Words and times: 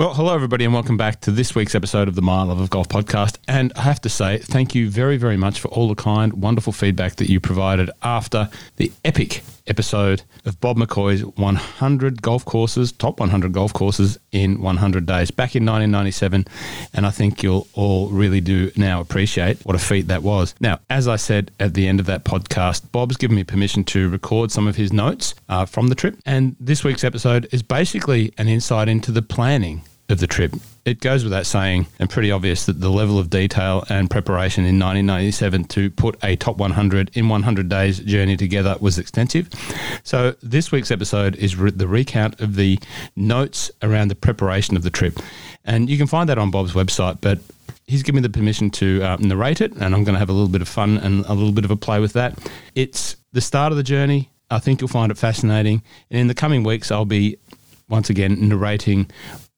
Well, 0.00 0.14
hello, 0.14 0.34
everybody, 0.34 0.64
and 0.64 0.72
welcome 0.72 0.96
back 0.96 1.20
to 1.20 1.30
this 1.30 1.54
week's 1.54 1.74
episode 1.74 2.08
of 2.08 2.14
the 2.14 2.22
My 2.22 2.42
Love 2.42 2.58
of 2.58 2.70
Golf 2.70 2.88
podcast. 2.88 3.36
And 3.46 3.70
I 3.76 3.82
have 3.82 4.00
to 4.00 4.08
say, 4.08 4.38
thank 4.38 4.74
you 4.74 4.88
very, 4.88 5.18
very 5.18 5.36
much 5.36 5.60
for 5.60 5.68
all 5.68 5.88
the 5.88 5.94
kind, 5.94 6.32
wonderful 6.32 6.72
feedback 6.72 7.16
that 7.16 7.28
you 7.28 7.38
provided 7.38 7.90
after 8.02 8.48
the 8.76 8.90
epic 9.04 9.42
episode 9.66 10.22
of 10.46 10.58
Bob 10.58 10.78
McCoy's 10.78 11.22
100 11.22 12.22
golf 12.22 12.46
courses, 12.46 12.92
top 12.92 13.20
100 13.20 13.52
golf 13.52 13.74
courses 13.74 14.18
in 14.32 14.62
100 14.62 15.04
days 15.04 15.30
back 15.30 15.54
in 15.54 15.66
1997. 15.66 16.46
And 16.94 17.06
I 17.06 17.10
think 17.10 17.42
you'll 17.42 17.68
all 17.74 18.08
really 18.08 18.40
do 18.40 18.70
now 18.76 19.02
appreciate 19.02 19.60
what 19.66 19.76
a 19.76 19.78
feat 19.78 20.08
that 20.08 20.22
was. 20.22 20.54
Now, 20.60 20.80
as 20.88 21.08
I 21.08 21.16
said 21.16 21.50
at 21.60 21.74
the 21.74 21.86
end 21.86 22.00
of 22.00 22.06
that 22.06 22.24
podcast, 22.24 22.90
Bob's 22.90 23.18
given 23.18 23.36
me 23.36 23.44
permission 23.44 23.84
to 23.84 24.08
record 24.08 24.50
some 24.50 24.66
of 24.66 24.76
his 24.76 24.94
notes 24.94 25.34
uh, 25.50 25.66
from 25.66 25.88
the 25.88 25.94
trip. 25.94 26.16
And 26.24 26.56
this 26.58 26.82
week's 26.84 27.04
episode 27.04 27.48
is 27.52 27.62
basically 27.62 28.32
an 28.38 28.48
insight 28.48 28.88
into 28.88 29.12
the 29.12 29.20
planning 29.20 29.82
of 30.10 30.20
the 30.20 30.26
trip. 30.26 30.54
It 30.84 31.00
goes 31.00 31.24
without 31.24 31.46
saying 31.46 31.86
and 31.98 32.08
pretty 32.08 32.30
obvious 32.30 32.66
that 32.66 32.80
the 32.80 32.90
level 32.90 33.18
of 33.18 33.30
detail 33.30 33.84
and 33.88 34.10
preparation 34.10 34.64
in 34.64 34.78
1997 34.78 35.64
to 35.64 35.90
put 35.90 36.16
a 36.22 36.36
top 36.36 36.56
100 36.56 37.10
in 37.14 37.28
100 37.28 37.68
days 37.68 38.00
journey 38.00 38.36
together 38.36 38.76
was 38.80 38.98
extensive. 38.98 39.48
So, 40.02 40.34
this 40.42 40.72
week's 40.72 40.90
episode 40.90 41.36
is 41.36 41.56
re- 41.56 41.70
the 41.70 41.86
recount 41.86 42.40
of 42.40 42.56
the 42.56 42.78
notes 43.14 43.70
around 43.82 44.08
the 44.08 44.14
preparation 44.14 44.76
of 44.76 44.82
the 44.82 44.90
trip. 44.90 45.18
And 45.64 45.90
you 45.90 45.98
can 45.98 46.06
find 46.06 46.28
that 46.28 46.38
on 46.38 46.50
Bob's 46.50 46.72
website, 46.72 47.18
but 47.20 47.38
he's 47.86 48.02
given 48.02 48.22
me 48.22 48.26
the 48.26 48.32
permission 48.32 48.70
to 48.70 49.02
uh, 49.02 49.16
narrate 49.20 49.60
it, 49.60 49.72
and 49.72 49.94
I'm 49.94 50.04
going 50.04 50.14
to 50.14 50.18
have 50.18 50.30
a 50.30 50.32
little 50.32 50.48
bit 50.48 50.62
of 50.62 50.68
fun 50.68 50.96
and 50.98 51.24
a 51.26 51.34
little 51.34 51.52
bit 51.52 51.64
of 51.64 51.70
a 51.70 51.76
play 51.76 52.00
with 52.00 52.14
that. 52.14 52.38
It's 52.74 53.16
the 53.32 53.40
start 53.40 53.72
of 53.72 53.76
the 53.76 53.82
journey. 53.82 54.30
I 54.50 54.58
think 54.58 54.80
you'll 54.80 54.88
find 54.88 55.12
it 55.12 55.18
fascinating. 55.18 55.82
And 56.10 56.20
in 56.20 56.26
the 56.26 56.34
coming 56.34 56.64
weeks, 56.64 56.90
I'll 56.90 57.04
be 57.04 57.36
once 57.88 58.08
again 58.08 58.48
narrating 58.48 59.10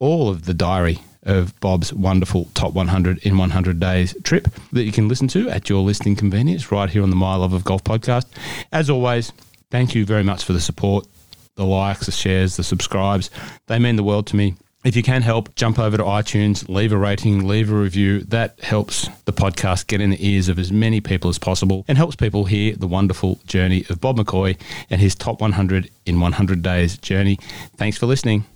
all 0.02 0.28
of 0.28 0.46
the 0.46 0.52
diary 0.52 0.98
of 1.22 1.58
Bob's 1.60 1.92
wonderful 1.92 2.48
Top 2.54 2.72
100 2.72 3.18
in 3.18 3.38
100 3.38 3.78
Days 3.78 4.16
trip 4.24 4.48
that 4.72 4.82
you 4.82 4.90
can 4.90 5.06
listen 5.06 5.28
to 5.28 5.48
at 5.48 5.68
your 5.68 5.80
listening 5.82 6.16
convenience 6.16 6.72
right 6.72 6.90
here 6.90 7.04
on 7.04 7.10
the 7.10 7.16
My 7.16 7.36
Love 7.36 7.52
of 7.52 7.62
Golf 7.62 7.84
podcast. 7.84 8.26
As 8.72 8.90
always, 8.90 9.32
thank 9.70 9.94
you 9.94 10.04
very 10.04 10.24
much 10.24 10.42
for 10.42 10.54
the 10.54 10.60
support, 10.60 11.06
the 11.54 11.64
likes, 11.64 12.06
the 12.06 12.12
shares, 12.12 12.56
the 12.56 12.64
subscribes. 12.64 13.30
They 13.68 13.78
mean 13.78 13.94
the 13.94 14.02
world 14.02 14.26
to 14.26 14.36
me. 14.36 14.56
If 14.84 14.96
you 14.96 15.04
can 15.04 15.22
help, 15.22 15.54
jump 15.54 15.78
over 15.78 15.96
to 15.96 16.02
iTunes, 16.02 16.68
leave 16.68 16.90
a 16.90 16.98
rating, 16.98 17.46
leave 17.46 17.70
a 17.70 17.76
review. 17.76 18.22
That 18.22 18.58
helps 18.58 19.08
the 19.26 19.32
podcast 19.32 19.86
get 19.86 20.00
in 20.00 20.10
the 20.10 20.28
ears 20.28 20.48
of 20.48 20.58
as 20.58 20.72
many 20.72 21.00
people 21.00 21.30
as 21.30 21.38
possible 21.38 21.84
and 21.86 21.96
helps 21.96 22.16
people 22.16 22.46
hear 22.46 22.74
the 22.74 22.88
wonderful 22.88 23.38
journey 23.46 23.84
of 23.88 24.00
Bob 24.00 24.16
McCoy 24.18 24.58
and 24.90 25.00
his 25.00 25.14
top 25.14 25.40
100 25.40 25.88
in 26.06 26.18
100 26.18 26.60
days 26.60 26.98
journey. 26.98 27.38
Thanks 27.76 27.96
for 27.96 28.06
listening. 28.06 28.46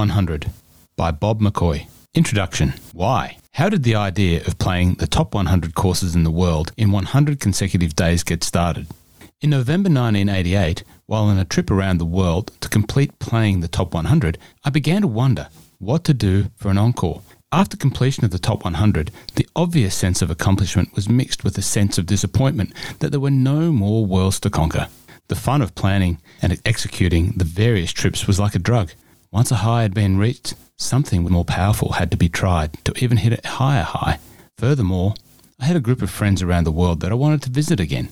100 0.00 0.50
by 0.96 1.10
Bob 1.10 1.42
McCoy. 1.42 1.86
Introduction 2.14 2.72
Why? 2.94 3.36
How 3.52 3.68
did 3.68 3.82
the 3.82 3.96
idea 3.96 4.40
of 4.46 4.58
playing 4.58 4.94
the 4.94 5.06
top 5.06 5.34
100 5.34 5.74
courses 5.74 6.14
in 6.14 6.24
the 6.24 6.30
world 6.30 6.72
in 6.78 6.90
100 6.90 7.38
consecutive 7.38 7.94
days 7.94 8.22
get 8.22 8.42
started? 8.42 8.86
In 9.42 9.50
November 9.50 9.90
1988, 9.90 10.84
while 11.04 11.24
on 11.24 11.36
a 11.36 11.44
trip 11.44 11.70
around 11.70 11.98
the 11.98 12.06
world 12.06 12.50
to 12.62 12.70
complete 12.70 13.18
playing 13.18 13.60
the 13.60 13.68
top 13.68 13.92
100, 13.92 14.38
I 14.64 14.70
began 14.70 15.02
to 15.02 15.06
wonder 15.06 15.48
what 15.78 16.04
to 16.04 16.14
do 16.14 16.46
for 16.56 16.70
an 16.70 16.78
encore. 16.78 17.20
After 17.52 17.76
completion 17.76 18.24
of 18.24 18.30
the 18.30 18.38
top 18.38 18.64
100, 18.64 19.10
the 19.34 19.46
obvious 19.54 19.94
sense 19.94 20.22
of 20.22 20.30
accomplishment 20.30 20.94
was 20.94 21.10
mixed 21.10 21.44
with 21.44 21.58
a 21.58 21.62
sense 21.76 21.98
of 21.98 22.06
disappointment 22.06 22.72
that 23.00 23.10
there 23.10 23.20
were 23.20 23.30
no 23.30 23.70
more 23.70 24.06
worlds 24.06 24.40
to 24.40 24.48
conquer. 24.48 24.88
The 25.28 25.36
fun 25.36 25.60
of 25.60 25.74
planning 25.74 26.22
and 26.40 26.58
executing 26.64 27.34
the 27.36 27.44
various 27.44 27.92
trips 27.92 28.26
was 28.26 28.40
like 28.40 28.54
a 28.54 28.66
drug. 28.70 28.92
Once 29.32 29.52
a 29.52 29.56
high 29.56 29.82
had 29.82 29.94
been 29.94 30.18
reached, 30.18 30.54
something 30.76 31.22
more 31.22 31.44
powerful 31.44 31.92
had 31.92 32.10
to 32.10 32.16
be 32.16 32.28
tried 32.28 32.72
to 32.84 32.92
even 32.98 33.18
hit 33.18 33.44
a 33.44 33.48
higher 33.48 33.84
high. 33.84 34.18
Furthermore, 34.58 35.14
I 35.60 35.66
had 35.66 35.76
a 35.76 35.80
group 35.80 36.02
of 36.02 36.10
friends 36.10 36.42
around 36.42 36.64
the 36.64 36.72
world 36.72 36.98
that 37.00 37.12
I 37.12 37.14
wanted 37.14 37.42
to 37.42 37.50
visit 37.50 37.78
again. 37.78 38.08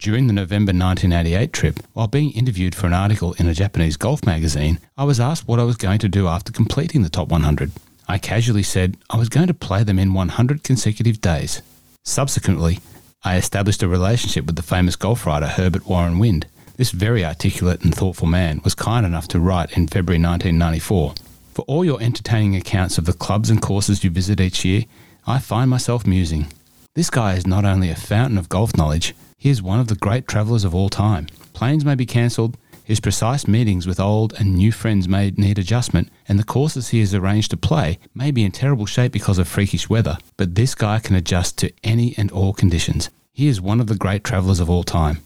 During 0.00 0.26
the 0.26 0.32
November 0.32 0.72
1988 0.72 1.52
trip, 1.52 1.78
while 1.92 2.08
being 2.08 2.32
interviewed 2.32 2.74
for 2.74 2.88
an 2.88 2.92
article 2.92 3.34
in 3.34 3.46
a 3.46 3.54
Japanese 3.54 3.96
golf 3.96 4.26
magazine, 4.26 4.80
I 4.96 5.04
was 5.04 5.20
asked 5.20 5.46
what 5.46 5.60
I 5.60 5.64
was 5.64 5.76
going 5.76 6.00
to 6.00 6.08
do 6.08 6.26
after 6.26 6.50
completing 6.50 7.04
the 7.04 7.08
top 7.08 7.28
100. 7.28 7.70
I 8.08 8.18
casually 8.18 8.64
said 8.64 8.96
I 9.10 9.18
was 9.18 9.28
going 9.28 9.46
to 9.46 9.54
play 9.54 9.84
them 9.84 10.00
in 10.00 10.12
100 10.12 10.64
consecutive 10.64 11.20
days. 11.20 11.62
Subsequently, 12.02 12.80
I 13.22 13.36
established 13.36 13.84
a 13.84 13.88
relationship 13.88 14.46
with 14.46 14.56
the 14.56 14.62
famous 14.62 14.96
golf 14.96 15.24
writer 15.24 15.46
Herbert 15.46 15.86
Warren 15.86 16.18
Wind, 16.18 16.48
this 16.82 16.90
very 16.90 17.24
articulate 17.24 17.84
and 17.84 17.94
thoughtful 17.94 18.26
man 18.26 18.60
was 18.64 18.74
kind 18.74 19.06
enough 19.06 19.28
to 19.28 19.38
write 19.38 19.76
in 19.76 19.86
February 19.86 20.20
1994 20.20 21.14
For 21.54 21.62
all 21.68 21.84
your 21.84 22.02
entertaining 22.02 22.56
accounts 22.56 22.98
of 22.98 23.04
the 23.04 23.12
clubs 23.12 23.50
and 23.50 23.62
courses 23.62 24.02
you 24.02 24.10
visit 24.10 24.40
each 24.40 24.64
year, 24.64 24.86
I 25.24 25.38
find 25.38 25.70
myself 25.70 26.08
musing. 26.08 26.48
This 26.96 27.08
guy 27.08 27.34
is 27.34 27.46
not 27.46 27.64
only 27.64 27.88
a 27.88 27.94
fountain 27.94 28.36
of 28.36 28.48
golf 28.48 28.76
knowledge, 28.76 29.14
he 29.38 29.48
is 29.48 29.62
one 29.62 29.78
of 29.78 29.86
the 29.86 29.94
great 29.94 30.26
travellers 30.26 30.64
of 30.64 30.74
all 30.74 30.88
time. 30.88 31.28
Planes 31.52 31.84
may 31.84 31.94
be 31.94 32.04
cancelled, 32.04 32.56
his 32.82 32.98
precise 32.98 33.46
meetings 33.46 33.86
with 33.86 34.00
old 34.00 34.32
and 34.40 34.56
new 34.56 34.72
friends 34.72 35.06
may 35.06 35.30
need 35.36 35.60
adjustment, 35.60 36.08
and 36.26 36.36
the 36.36 36.52
courses 36.56 36.88
he 36.88 36.98
has 36.98 37.14
arranged 37.14 37.52
to 37.52 37.56
play 37.56 38.00
may 38.12 38.32
be 38.32 38.42
in 38.42 38.50
terrible 38.50 38.86
shape 38.86 39.12
because 39.12 39.38
of 39.38 39.46
freakish 39.46 39.88
weather, 39.88 40.18
but 40.36 40.56
this 40.56 40.74
guy 40.74 40.98
can 40.98 41.14
adjust 41.14 41.58
to 41.58 41.72
any 41.84 42.12
and 42.18 42.32
all 42.32 42.52
conditions. 42.52 43.08
He 43.32 43.46
is 43.46 43.60
one 43.60 43.80
of 43.80 43.86
the 43.86 43.94
great 43.94 44.24
travellers 44.24 44.58
of 44.58 44.68
all 44.68 44.82
time 44.82 45.22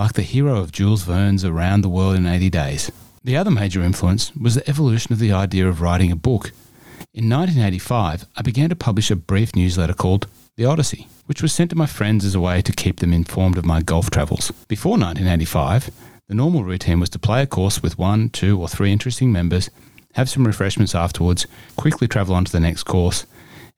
like 0.00 0.14
the 0.14 0.22
hero 0.22 0.56
of 0.56 0.72
Jules 0.72 1.02
Verne's 1.02 1.44
Around 1.44 1.82
the 1.82 1.90
World 1.90 2.16
in 2.16 2.24
80 2.24 2.48
Days. 2.48 2.90
The 3.22 3.36
other 3.36 3.50
major 3.50 3.82
influence 3.82 4.34
was 4.34 4.54
the 4.54 4.66
evolution 4.66 5.12
of 5.12 5.18
the 5.18 5.30
idea 5.30 5.68
of 5.68 5.82
writing 5.82 6.10
a 6.10 6.16
book. 6.16 6.52
In 7.12 7.28
1985, 7.28 8.24
I 8.34 8.40
began 8.40 8.70
to 8.70 8.76
publish 8.76 9.10
a 9.10 9.14
brief 9.16 9.54
newsletter 9.54 9.92
called 9.92 10.26
The 10.56 10.64
Odyssey, 10.64 11.06
which 11.26 11.42
was 11.42 11.52
sent 11.52 11.68
to 11.68 11.76
my 11.76 11.84
friends 11.84 12.24
as 12.24 12.34
a 12.34 12.40
way 12.40 12.62
to 12.62 12.72
keep 12.72 13.00
them 13.00 13.12
informed 13.12 13.58
of 13.58 13.66
my 13.66 13.82
golf 13.82 14.08
travels. 14.08 14.50
Before 14.68 14.92
1985, 14.92 15.90
the 16.28 16.34
normal 16.34 16.64
routine 16.64 16.98
was 16.98 17.10
to 17.10 17.18
play 17.18 17.42
a 17.42 17.46
course 17.46 17.82
with 17.82 17.98
one, 17.98 18.30
two, 18.30 18.58
or 18.58 18.68
three 18.68 18.92
interesting 18.92 19.30
members, 19.30 19.68
have 20.14 20.30
some 20.30 20.46
refreshments 20.46 20.94
afterwards, 20.94 21.46
quickly 21.76 22.08
travel 22.08 22.34
on 22.34 22.46
to 22.46 22.52
the 22.52 22.58
next 22.58 22.84
course, 22.84 23.26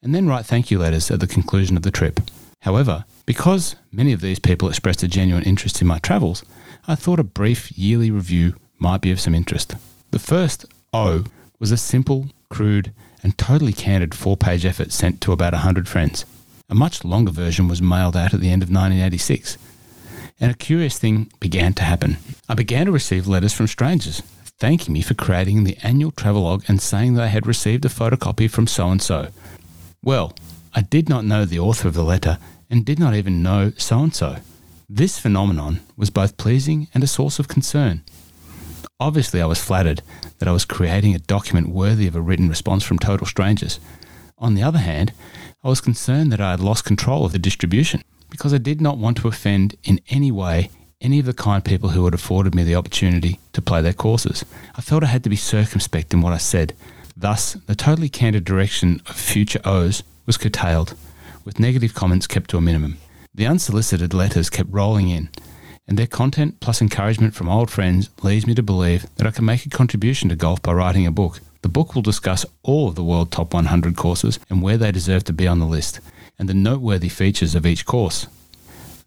and 0.04 0.14
then 0.14 0.28
write 0.28 0.46
thank 0.46 0.70
you 0.70 0.78
letters 0.78 1.10
at 1.10 1.18
the 1.18 1.26
conclusion 1.26 1.76
of 1.76 1.82
the 1.82 1.90
trip. 1.90 2.20
However, 2.62 3.04
because 3.26 3.76
many 3.92 4.12
of 4.12 4.20
these 4.20 4.38
people 4.38 4.68
expressed 4.68 5.02
a 5.02 5.08
genuine 5.08 5.44
interest 5.44 5.80
in 5.80 5.86
my 5.86 5.98
travels, 5.98 6.44
I 6.88 6.94
thought 6.94 7.20
a 7.20 7.24
brief 7.24 7.76
yearly 7.76 8.10
review 8.10 8.56
might 8.78 9.00
be 9.00 9.12
of 9.12 9.20
some 9.20 9.34
interest. 9.34 9.74
The 10.10 10.18
first 10.18 10.64
O 10.92 11.24
was 11.58 11.70
a 11.70 11.76
simple, 11.76 12.30
crude, 12.48 12.92
and 13.22 13.36
totally 13.38 13.72
candid 13.72 14.14
four 14.14 14.36
page 14.36 14.64
effort 14.64 14.92
sent 14.92 15.20
to 15.20 15.32
about 15.32 15.52
100 15.52 15.88
friends. 15.88 16.24
A 16.68 16.74
much 16.74 17.04
longer 17.04 17.30
version 17.30 17.68
was 17.68 17.82
mailed 17.82 18.16
out 18.16 18.34
at 18.34 18.40
the 18.40 18.50
end 18.50 18.62
of 18.62 18.68
1986. 18.68 19.58
And 20.40 20.50
a 20.50 20.54
curious 20.54 20.98
thing 20.98 21.30
began 21.38 21.74
to 21.74 21.82
happen. 21.82 22.16
I 22.48 22.54
began 22.54 22.86
to 22.86 22.92
receive 22.92 23.28
letters 23.28 23.52
from 23.52 23.66
strangers 23.66 24.22
thanking 24.62 24.92
me 24.92 25.02
for 25.02 25.14
creating 25.14 25.64
the 25.64 25.76
annual 25.82 26.12
travelogue 26.12 26.62
and 26.68 26.80
saying 26.80 27.14
that 27.14 27.24
I 27.24 27.26
had 27.26 27.48
received 27.48 27.84
a 27.84 27.88
photocopy 27.88 28.48
from 28.48 28.68
so 28.68 28.90
and 28.90 29.02
so. 29.02 29.30
Well, 30.04 30.36
I 30.72 30.82
did 30.82 31.08
not 31.08 31.24
know 31.24 31.44
the 31.44 31.58
author 31.58 31.88
of 31.88 31.94
the 31.94 32.04
letter 32.04 32.38
and 32.72 32.86
did 32.86 32.98
not 32.98 33.14
even 33.14 33.42
know 33.42 33.70
so 33.76 33.98
and 34.00 34.14
so. 34.14 34.38
This 34.88 35.18
phenomenon 35.18 35.80
was 35.94 36.08
both 36.08 36.38
pleasing 36.38 36.88
and 36.94 37.04
a 37.04 37.06
source 37.06 37.38
of 37.38 37.46
concern. 37.46 38.02
Obviously, 38.98 39.42
I 39.42 39.46
was 39.46 39.62
flattered 39.62 40.00
that 40.38 40.48
I 40.48 40.52
was 40.52 40.64
creating 40.64 41.14
a 41.14 41.18
document 41.18 41.68
worthy 41.68 42.06
of 42.06 42.16
a 42.16 42.20
written 42.20 42.48
response 42.48 42.82
from 42.82 42.98
total 42.98 43.26
strangers. 43.26 43.78
On 44.38 44.54
the 44.54 44.62
other 44.62 44.78
hand, 44.78 45.12
I 45.62 45.68
was 45.68 45.82
concerned 45.82 46.32
that 46.32 46.40
I 46.40 46.52
had 46.52 46.60
lost 46.60 46.86
control 46.86 47.26
of 47.26 47.32
the 47.32 47.38
distribution 47.38 48.02
because 48.30 48.54
I 48.54 48.58
did 48.58 48.80
not 48.80 48.96
want 48.96 49.18
to 49.18 49.28
offend 49.28 49.76
in 49.84 50.00
any 50.08 50.32
way 50.32 50.70
any 51.02 51.18
of 51.18 51.26
the 51.26 51.34
kind 51.34 51.62
people 51.62 51.90
who 51.90 52.06
had 52.06 52.14
afforded 52.14 52.54
me 52.54 52.64
the 52.64 52.76
opportunity 52.76 53.38
to 53.52 53.60
play 53.60 53.82
their 53.82 53.92
courses. 53.92 54.46
I 54.76 54.80
felt 54.80 55.04
I 55.04 55.08
had 55.08 55.24
to 55.24 55.30
be 55.30 55.36
circumspect 55.36 56.14
in 56.14 56.22
what 56.22 56.32
I 56.32 56.38
said. 56.38 56.74
Thus, 57.14 57.52
the 57.66 57.74
totally 57.74 58.08
candid 58.08 58.44
direction 58.44 59.02
of 59.06 59.16
future 59.16 59.60
O's 59.64 60.02
was 60.24 60.38
curtailed 60.38 60.94
with 61.44 61.60
negative 61.60 61.94
comments 61.94 62.26
kept 62.26 62.50
to 62.50 62.56
a 62.56 62.60
minimum. 62.60 62.98
The 63.34 63.46
unsolicited 63.46 64.12
letters 64.12 64.50
kept 64.50 64.72
rolling 64.72 65.08
in, 65.08 65.30
and 65.86 65.98
their 65.98 66.06
content 66.06 66.60
plus 66.60 66.80
encouragement 66.80 67.34
from 67.34 67.48
old 67.48 67.70
friends 67.70 68.10
leads 68.22 68.46
me 68.46 68.54
to 68.54 68.62
believe 68.62 69.06
that 69.16 69.26
I 69.26 69.30
can 69.30 69.44
make 69.44 69.66
a 69.66 69.70
contribution 69.70 70.28
to 70.28 70.36
golf 70.36 70.62
by 70.62 70.72
writing 70.72 71.06
a 71.06 71.10
book. 71.10 71.40
The 71.62 71.68
book 71.68 71.94
will 71.94 72.02
discuss 72.02 72.44
all 72.62 72.88
of 72.88 72.94
the 72.94 73.04
world 73.04 73.30
top 73.30 73.54
100 73.54 73.96
courses 73.96 74.38
and 74.50 74.62
where 74.62 74.76
they 74.76 74.92
deserve 74.92 75.24
to 75.24 75.32
be 75.32 75.46
on 75.46 75.58
the 75.58 75.66
list, 75.66 76.00
and 76.38 76.48
the 76.48 76.54
noteworthy 76.54 77.08
features 77.08 77.54
of 77.54 77.66
each 77.66 77.86
course. 77.86 78.26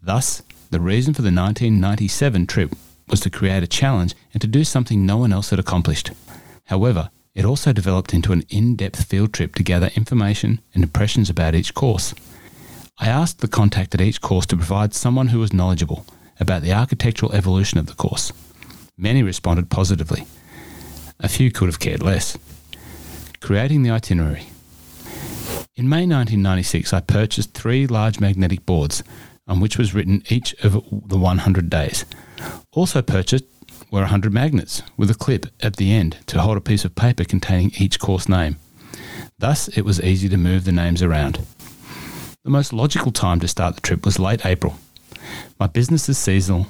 Thus, 0.02 0.42
the 0.72 0.80
reason 0.80 1.14
for 1.14 1.22
the 1.22 1.28
1997 1.28 2.48
trip 2.48 2.76
was 3.08 3.20
to 3.22 3.30
create 3.30 3.64
a 3.64 3.68
challenge 3.68 4.16
and 4.34 4.42
to 4.42 4.48
do 4.48 4.64
something 4.64 5.06
no 5.06 5.18
one 5.18 5.32
else 5.32 5.52
had 5.52 5.60
accomplished. 5.60 6.12
However, 6.66 7.10
it 7.36 7.46
also 7.46 7.74
developed 7.74 8.14
into 8.14 8.32
an 8.32 8.44
in 8.50 8.76
depth 8.76 9.04
field 9.04 9.34
trip 9.34 9.54
to 9.56 9.64
gather 9.64 9.92
information 9.96 10.62
and 10.74 10.84
impressions 10.84 11.30
about 11.30 11.54
each 11.54 11.74
course. 11.74 12.16
I 12.98 13.08
asked 13.08 13.42
the 13.42 13.50
contact 13.50 13.94
at 13.94 14.02
each 14.02 14.22
course 14.22 14.46
to 14.48 14.56
provide 14.56 14.94
someone 14.94 15.28
who 15.28 15.40
was 15.40 15.54
knowledgeable 15.54 16.06
about 16.40 16.62
the 16.62 16.72
architectural 16.72 17.34
evolution 17.34 17.78
of 17.78 17.88
the 17.88 17.94
course. 17.94 18.32
Many 18.98 19.22
responded 19.22 19.70
positively. 19.70 20.26
A 21.20 21.28
few 21.28 21.52
could 21.52 21.68
have 21.68 21.80
cared 21.80 22.02
less. 22.02 22.38
Creating 23.42 23.84
the 23.84 23.92
itinerary. 23.92 24.48
In 25.76 25.90
May 25.90 26.08
1996, 26.08 26.94
I 26.94 27.02
purchased 27.02 27.54
three 27.54 27.86
large 27.86 28.22
magnetic 28.22 28.66
boards 28.66 29.04
on 29.46 29.60
which 29.60 29.78
was 29.78 29.94
written 29.94 30.24
each 30.30 30.54
of 30.64 30.74
the 31.08 31.18
100 31.18 31.70
days. 31.70 32.06
Also 32.72 33.02
purchased 33.02 33.46
were 33.96 34.02
100 34.02 34.34
magnets 34.34 34.82
with 34.98 35.10
a 35.10 35.14
clip 35.14 35.46
at 35.62 35.78
the 35.78 35.94
end 35.94 36.18
to 36.28 36.42
hold 36.42 36.58
a 36.58 36.62
piece 36.62 36.84
of 36.84 36.96
paper 36.96 37.24
containing 37.24 37.72
each 37.80 37.98
course 37.98 38.28
name. 38.28 38.58
Thus, 39.40 39.70
it 39.70 39.84
was 39.84 40.02
easy 40.02 40.28
to 40.28 40.36
move 40.36 40.66
the 40.66 40.74
names 40.74 41.02
around. 41.02 41.40
The 42.44 42.50
most 42.50 42.74
logical 42.74 43.14
time 43.14 43.40
to 43.40 43.48
start 43.48 43.76
the 43.76 43.82
trip 43.82 44.04
was 44.04 44.20
late 44.20 44.46
April. 44.46 44.78
My 45.58 45.68
business 45.68 46.10
is 46.10 46.18
seasonal, 46.18 46.68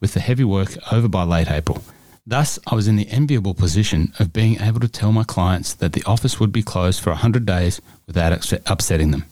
with 0.00 0.14
the 0.14 0.20
heavy 0.20 0.44
work 0.44 0.76
over 0.92 1.08
by 1.08 1.24
late 1.24 1.50
April. 1.50 1.82
Thus, 2.24 2.60
I 2.68 2.76
was 2.76 2.86
in 2.86 2.94
the 2.94 3.10
enviable 3.10 3.54
position 3.54 4.12
of 4.20 4.32
being 4.32 4.60
able 4.60 4.78
to 4.78 4.88
tell 4.88 5.10
my 5.10 5.24
clients 5.24 5.74
that 5.74 5.92
the 5.92 6.04
office 6.04 6.38
would 6.38 6.52
be 6.52 6.62
closed 6.62 7.02
for 7.02 7.10
100 7.10 7.44
days 7.44 7.80
without 8.06 8.32
upsetting 8.66 9.10
them. 9.10 9.24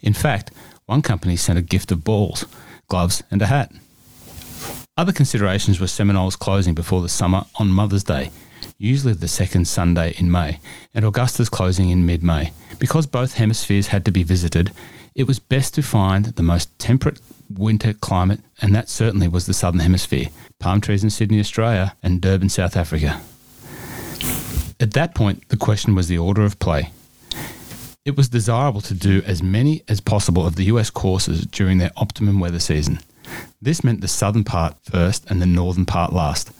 In 0.00 0.14
fact, 0.14 0.50
one 0.86 1.02
company 1.02 1.36
sent 1.36 1.58
a 1.58 1.62
gift 1.62 1.92
of 1.92 2.04
balls, 2.04 2.46
gloves, 2.88 3.22
and 3.30 3.42
a 3.42 3.46
hat. 3.46 3.70
Other 4.96 5.12
considerations 5.12 5.80
were 5.80 5.86
Seminole's 5.86 6.36
closing 6.36 6.74
before 6.74 7.00
the 7.00 7.08
summer 7.08 7.44
on 7.58 7.68
Mother's 7.68 8.04
Day, 8.04 8.30
usually 8.76 9.14
the 9.14 9.28
second 9.28 9.66
Sunday 9.66 10.14
in 10.18 10.30
May, 10.30 10.60
and 10.92 11.04
Augusta's 11.04 11.48
closing 11.48 11.90
in 11.90 12.04
mid 12.04 12.22
May. 12.22 12.52
Because 12.78 13.06
both 13.06 13.34
hemispheres 13.34 13.88
had 13.88 14.04
to 14.04 14.10
be 14.10 14.22
visited, 14.22 14.72
it 15.14 15.26
was 15.26 15.38
best 15.38 15.74
to 15.74 15.82
find 15.82 16.26
the 16.26 16.42
most 16.42 16.76
temperate 16.78 17.20
winter 17.48 17.92
climate, 17.92 18.40
and 18.60 18.74
that 18.74 18.88
certainly 18.88 19.28
was 19.28 19.46
the 19.46 19.54
southern 19.54 19.80
hemisphere 19.80 20.26
palm 20.58 20.80
trees 20.80 21.02
in 21.02 21.08
Sydney, 21.10 21.40
Australia, 21.40 21.96
and 22.02 22.20
Durban, 22.20 22.50
South 22.50 22.76
Africa. 22.76 23.20
At 24.78 24.92
that 24.92 25.14
point, 25.14 25.48
the 25.48 25.56
question 25.56 25.94
was 25.94 26.08
the 26.08 26.18
order 26.18 26.42
of 26.42 26.58
play. 26.58 26.90
It 28.04 28.16
was 28.16 28.28
desirable 28.28 28.80
to 28.82 28.94
do 28.94 29.22
as 29.26 29.42
many 29.42 29.82
as 29.88 30.00
possible 30.00 30.46
of 30.46 30.56
the 30.56 30.64
US 30.64 30.90
courses 30.90 31.46
during 31.46 31.78
their 31.78 31.92
optimum 31.96 32.40
weather 32.40 32.60
season. 32.60 33.00
This 33.60 33.84
meant 33.84 34.00
the 34.00 34.08
southern 34.08 34.44
part 34.44 34.76
first 34.82 35.30
and 35.30 35.40
the 35.40 35.46
northern 35.46 35.84
part 35.84 36.12
last. 36.12 36.50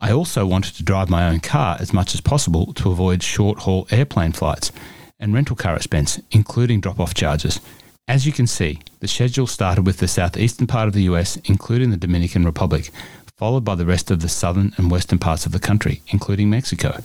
I 0.00 0.12
also 0.12 0.44
wanted 0.46 0.74
to 0.74 0.84
drive 0.84 1.08
my 1.08 1.28
own 1.28 1.40
car 1.40 1.76
as 1.80 1.92
much 1.92 2.14
as 2.14 2.20
possible 2.20 2.72
to 2.74 2.90
avoid 2.90 3.22
short 3.22 3.60
haul 3.60 3.88
airplane 3.90 4.32
flights 4.32 4.70
and 5.18 5.32
rental 5.32 5.56
car 5.56 5.74
expense, 5.76 6.20
including 6.30 6.80
drop 6.80 7.00
off 7.00 7.14
charges. 7.14 7.60
As 8.06 8.26
you 8.26 8.32
can 8.32 8.46
see, 8.46 8.80
the 9.00 9.08
schedule 9.08 9.46
started 9.46 9.86
with 9.86 9.98
the 9.98 10.06
southeastern 10.06 10.66
part 10.66 10.86
of 10.86 10.94
the 10.94 11.04
US, 11.04 11.36
including 11.44 11.90
the 11.90 11.96
Dominican 11.96 12.44
Republic, 12.44 12.90
followed 13.36 13.64
by 13.64 13.74
the 13.74 13.86
rest 13.86 14.10
of 14.10 14.20
the 14.20 14.28
southern 14.28 14.72
and 14.76 14.90
western 14.90 15.18
parts 15.18 15.46
of 15.46 15.52
the 15.52 15.58
country, 15.58 16.02
including 16.08 16.48
Mexico. 16.48 17.00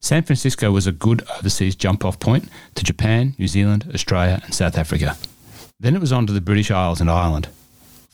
San 0.00 0.22
Francisco 0.22 0.70
was 0.70 0.86
a 0.86 0.92
good 0.92 1.26
overseas 1.38 1.74
jump 1.74 2.04
off 2.04 2.20
point 2.20 2.48
to 2.74 2.84
Japan, 2.84 3.34
New 3.38 3.48
Zealand, 3.48 3.90
Australia, 3.94 4.40
and 4.44 4.54
South 4.54 4.76
Africa. 4.76 5.16
Then 5.80 5.94
it 5.94 6.00
was 6.00 6.12
on 6.12 6.26
to 6.26 6.32
the 6.32 6.40
British 6.40 6.70
Isles 6.70 7.00
and 7.00 7.10
Ireland, 7.10 7.48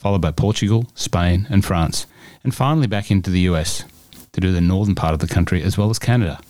followed 0.01 0.23
by 0.23 0.31
Portugal, 0.31 0.87
Spain, 0.95 1.47
and 1.51 1.63
France, 1.63 2.07
and 2.43 2.55
finally 2.55 2.87
back 2.87 3.11
into 3.11 3.29
the 3.29 3.41
US 3.41 3.85
to 4.33 4.41
do 4.41 4.51
the 4.51 4.61
northern 4.61 4.95
part 4.95 5.13
of 5.13 5.21
the 5.21 5.27
country 5.27 5.63
as 5.63 5.77
well 5.77 5.91
as 5.91 5.99
Canada. 5.99 6.41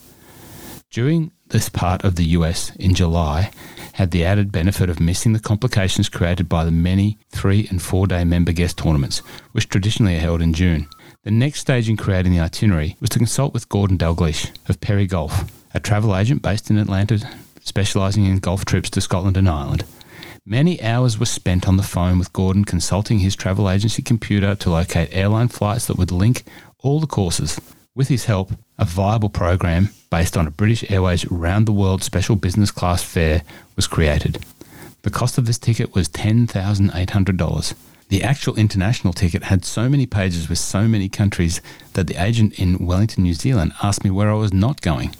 During 0.90 1.32
this 1.48 1.68
part 1.68 2.04
of 2.04 2.14
the 2.14 2.24
US 2.36 2.70
in 2.76 2.94
July, 2.94 3.50
had 3.94 4.12
the 4.12 4.24
added 4.24 4.52
benefit 4.52 4.88
of 4.88 5.00
missing 5.00 5.32
the 5.32 5.40
complications 5.40 6.08
created 6.08 6.48
by 6.48 6.64
the 6.64 6.70
many 6.70 7.18
three 7.30 7.66
and 7.70 7.82
four 7.82 8.06
day 8.06 8.22
member 8.22 8.52
guest 8.52 8.78
tournaments, 8.78 9.18
which 9.50 9.68
traditionally 9.68 10.16
are 10.16 10.20
held 10.20 10.40
in 10.40 10.52
June. 10.52 10.86
The 11.24 11.32
next 11.32 11.60
stage 11.60 11.88
in 11.88 11.96
creating 11.96 12.32
the 12.32 12.40
itinerary 12.40 12.96
was 13.00 13.10
to 13.10 13.18
consult 13.18 13.52
with 13.52 13.68
Gordon 13.68 13.98
Dalgleish 13.98 14.50
of 14.68 14.80
Perry 14.80 15.06
Golf, 15.06 15.44
a 15.74 15.80
travel 15.80 16.16
agent 16.16 16.40
based 16.40 16.70
in 16.70 16.78
Atlanta 16.78 17.18
specialising 17.62 18.24
in 18.24 18.38
golf 18.38 18.64
trips 18.64 18.90
to 18.90 19.00
Scotland 19.00 19.36
and 19.36 19.48
Ireland. 19.48 19.84
Many 20.46 20.82
hours 20.82 21.18
were 21.18 21.26
spent 21.26 21.68
on 21.68 21.76
the 21.76 21.82
phone 21.82 22.18
with 22.18 22.32
Gordon 22.32 22.64
consulting 22.64 23.18
his 23.18 23.36
travel 23.36 23.68
agency 23.68 24.00
computer 24.00 24.54
to 24.54 24.70
locate 24.70 25.10
airline 25.12 25.48
flights 25.48 25.86
that 25.86 25.98
would 25.98 26.10
link 26.10 26.44
all 26.78 26.98
the 26.98 27.06
courses. 27.06 27.60
With 27.94 28.08
his 28.08 28.24
help, 28.24 28.52
a 28.78 28.86
viable 28.86 29.28
program 29.28 29.90
based 30.10 30.38
on 30.38 30.46
a 30.46 30.50
British 30.50 30.90
Airways 30.90 31.30
round 31.30 31.66
the 31.66 31.72
world 31.72 32.02
special 32.02 32.36
business 32.36 32.70
class 32.70 33.02
fare 33.02 33.42
was 33.76 33.86
created. 33.86 34.42
The 35.02 35.10
cost 35.10 35.36
of 35.36 35.44
this 35.44 35.58
ticket 35.58 35.94
was 35.94 36.08
$10,800. 36.08 37.74
The 38.08 38.22
actual 38.22 38.56
international 38.56 39.12
ticket 39.12 39.44
had 39.44 39.64
so 39.66 39.90
many 39.90 40.06
pages 40.06 40.48
with 40.48 40.58
so 40.58 40.88
many 40.88 41.10
countries 41.10 41.60
that 41.92 42.06
the 42.06 42.16
agent 42.16 42.58
in 42.58 42.86
Wellington, 42.86 43.24
New 43.24 43.34
Zealand 43.34 43.74
asked 43.82 44.04
me 44.04 44.10
where 44.10 44.30
I 44.30 44.34
was 44.34 44.54
not 44.54 44.80
going. 44.80 45.14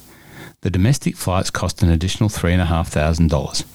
The 0.61 0.71
domestic 0.71 1.15
flights 1.15 1.51
cost 1.51 1.83
an 1.83 1.91
additional 1.91 2.29
$3,500. 2.29 3.65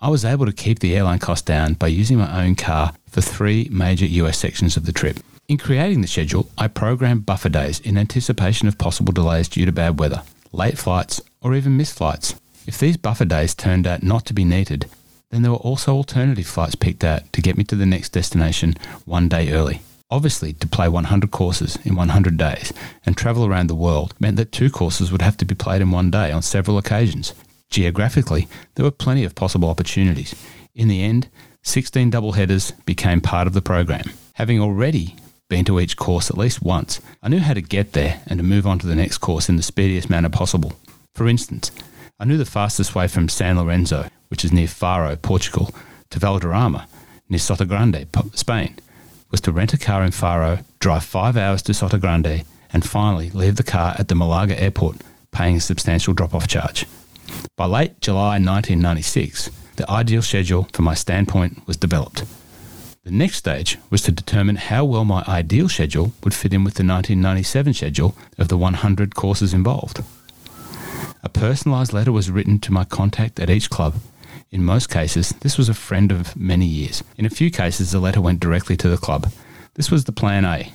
I 0.00 0.10
was 0.10 0.24
able 0.24 0.46
to 0.46 0.52
keep 0.52 0.78
the 0.78 0.96
airline 0.96 1.18
cost 1.18 1.44
down 1.44 1.74
by 1.74 1.88
using 1.88 2.18
my 2.18 2.44
own 2.44 2.54
car 2.54 2.94
for 3.10 3.20
three 3.20 3.68
major 3.72 4.06
US 4.06 4.38
sections 4.38 4.76
of 4.76 4.86
the 4.86 4.92
trip. 4.92 5.18
In 5.48 5.58
creating 5.58 6.02
the 6.02 6.06
schedule, 6.06 6.48
I 6.56 6.68
programmed 6.68 7.26
buffer 7.26 7.48
days 7.48 7.80
in 7.80 7.98
anticipation 7.98 8.68
of 8.68 8.78
possible 8.78 9.12
delays 9.12 9.48
due 9.48 9.66
to 9.66 9.72
bad 9.72 9.98
weather, 9.98 10.22
late 10.52 10.78
flights, 10.78 11.20
or 11.40 11.56
even 11.56 11.76
missed 11.76 11.98
flights. 11.98 12.36
If 12.64 12.78
these 12.78 12.96
buffer 12.96 13.24
days 13.24 13.56
turned 13.56 13.88
out 13.88 14.04
not 14.04 14.24
to 14.26 14.34
be 14.34 14.44
needed, 14.44 14.88
then 15.30 15.42
there 15.42 15.50
were 15.50 15.56
also 15.56 15.94
alternative 15.94 16.46
flights 16.46 16.76
picked 16.76 17.02
out 17.02 17.32
to 17.32 17.42
get 17.42 17.58
me 17.58 17.64
to 17.64 17.74
the 17.74 17.86
next 17.86 18.10
destination 18.10 18.74
one 19.04 19.28
day 19.28 19.50
early. 19.50 19.80
Obviously, 20.12 20.52
to 20.52 20.68
play 20.68 20.88
100 20.88 21.32
courses 21.32 21.76
in 21.84 21.96
100 21.96 22.36
days 22.36 22.72
and 23.04 23.16
travel 23.16 23.44
around 23.44 23.66
the 23.66 23.74
world 23.74 24.14
meant 24.20 24.36
that 24.36 24.52
two 24.52 24.70
courses 24.70 25.10
would 25.10 25.22
have 25.22 25.36
to 25.38 25.44
be 25.44 25.56
played 25.56 25.82
in 25.82 25.90
one 25.90 26.10
day 26.10 26.30
on 26.30 26.40
several 26.40 26.78
occasions. 26.78 27.34
Geographically, 27.70 28.48
there 28.74 28.84
were 28.84 28.90
plenty 28.90 29.24
of 29.24 29.34
possible 29.34 29.68
opportunities. 29.68 30.34
In 30.74 30.88
the 30.88 31.02
end, 31.02 31.28
16 31.62 32.10
double 32.10 32.32
headers 32.32 32.72
became 32.86 33.20
part 33.20 33.46
of 33.46 33.52
the 33.52 33.62
program. 33.62 34.10
Having 34.34 34.60
already 34.60 35.16
been 35.48 35.64
to 35.64 35.80
each 35.80 35.96
course 35.96 36.30
at 36.30 36.38
least 36.38 36.62
once, 36.62 37.00
I 37.22 37.28
knew 37.28 37.40
how 37.40 37.54
to 37.54 37.60
get 37.60 37.92
there 37.92 38.22
and 38.26 38.38
to 38.38 38.44
move 38.44 38.66
on 38.66 38.78
to 38.78 38.86
the 38.86 38.94
next 38.94 39.18
course 39.18 39.48
in 39.48 39.56
the 39.56 39.62
speediest 39.62 40.08
manner 40.08 40.28
possible. 40.28 40.72
For 41.14 41.26
instance, 41.28 41.70
I 42.18 42.24
knew 42.24 42.36
the 42.36 42.44
fastest 42.44 42.94
way 42.94 43.06
from 43.06 43.28
San 43.28 43.58
Lorenzo, 43.58 44.08
which 44.28 44.44
is 44.44 44.52
near 44.52 44.68
Faro, 44.68 45.16
Portugal, 45.16 45.70
to 46.10 46.18
Valderrama, 46.18 46.86
near 47.28 47.38
Sotogrande, 47.38 48.06
Spain, 48.36 48.76
was 49.30 49.40
to 49.42 49.52
rent 49.52 49.74
a 49.74 49.78
car 49.78 50.04
in 50.04 50.10
Faro, 50.10 50.60
drive 50.80 51.04
five 51.04 51.36
hours 51.36 51.62
to 51.62 51.72
Sotogrande, 51.72 52.44
and 52.72 52.84
finally 52.84 53.30
leave 53.30 53.56
the 53.56 53.62
car 53.62 53.94
at 53.98 54.08
the 54.08 54.14
Malaga 54.14 54.60
airport, 54.60 54.96
paying 55.32 55.56
a 55.56 55.60
substantial 55.60 56.14
drop 56.14 56.34
off 56.34 56.48
charge. 56.48 56.86
By 57.56 57.66
late 57.66 58.00
July 58.00 58.38
1996, 58.38 59.50
the 59.76 59.90
ideal 59.90 60.22
schedule 60.22 60.68
from 60.72 60.84
my 60.84 60.94
standpoint 60.94 61.66
was 61.66 61.76
developed. 61.76 62.24
The 63.04 63.10
next 63.10 63.36
stage 63.36 63.78
was 63.90 64.02
to 64.02 64.12
determine 64.12 64.56
how 64.56 64.84
well 64.84 65.04
my 65.04 65.24
ideal 65.26 65.68
schedule 65.68 66.12
would 66.22 66.34
fit 66.34 66.52
in 66.52 66.62
with 66.62 66.74
the 66.74 66.84
1997 66.84 67.74
schedule 67.74 68.14
of 68.36 68.48
the 68.48 68.58
100 68.58 69.14
courses 69.14 69.54
involved. 69.54 70.02
A 71.22 71.28
personalised 71.28 71.92
letter 71.92 72.12
was 72.12 72.30
written 72.30 72.58
to 72.60 72.72
my 72.72 72.84
contact 72.84 73.40
at 73.40 73.50
each 73.50 73.70
club. 73.70 73.94
In 74.50 74.64
most 74.64 74.90
cases, 74.90 75.30
this 75.40 75.56
was 75.56 75.68
a 75.68 75.74
friend 75.74 76.12
of 76.12 76.36
many 76.36 76.66
years. 76.66 77.02
In 77.16 77.24
a 77.24 77.30
few 77.30 77.50
cases, 77.50 77.92
the 77.92 77.98
letter 77.98 78.20
went 78.20 78.40
directly 78.40 78.76
to 78.76 78.88
the 78.88 78.96
club. 78.96 79.32
This 79.74 79.90
was 79.90 80.04
the 80.04 80.12
plan 80.12 80.44
A. 80.44 80.72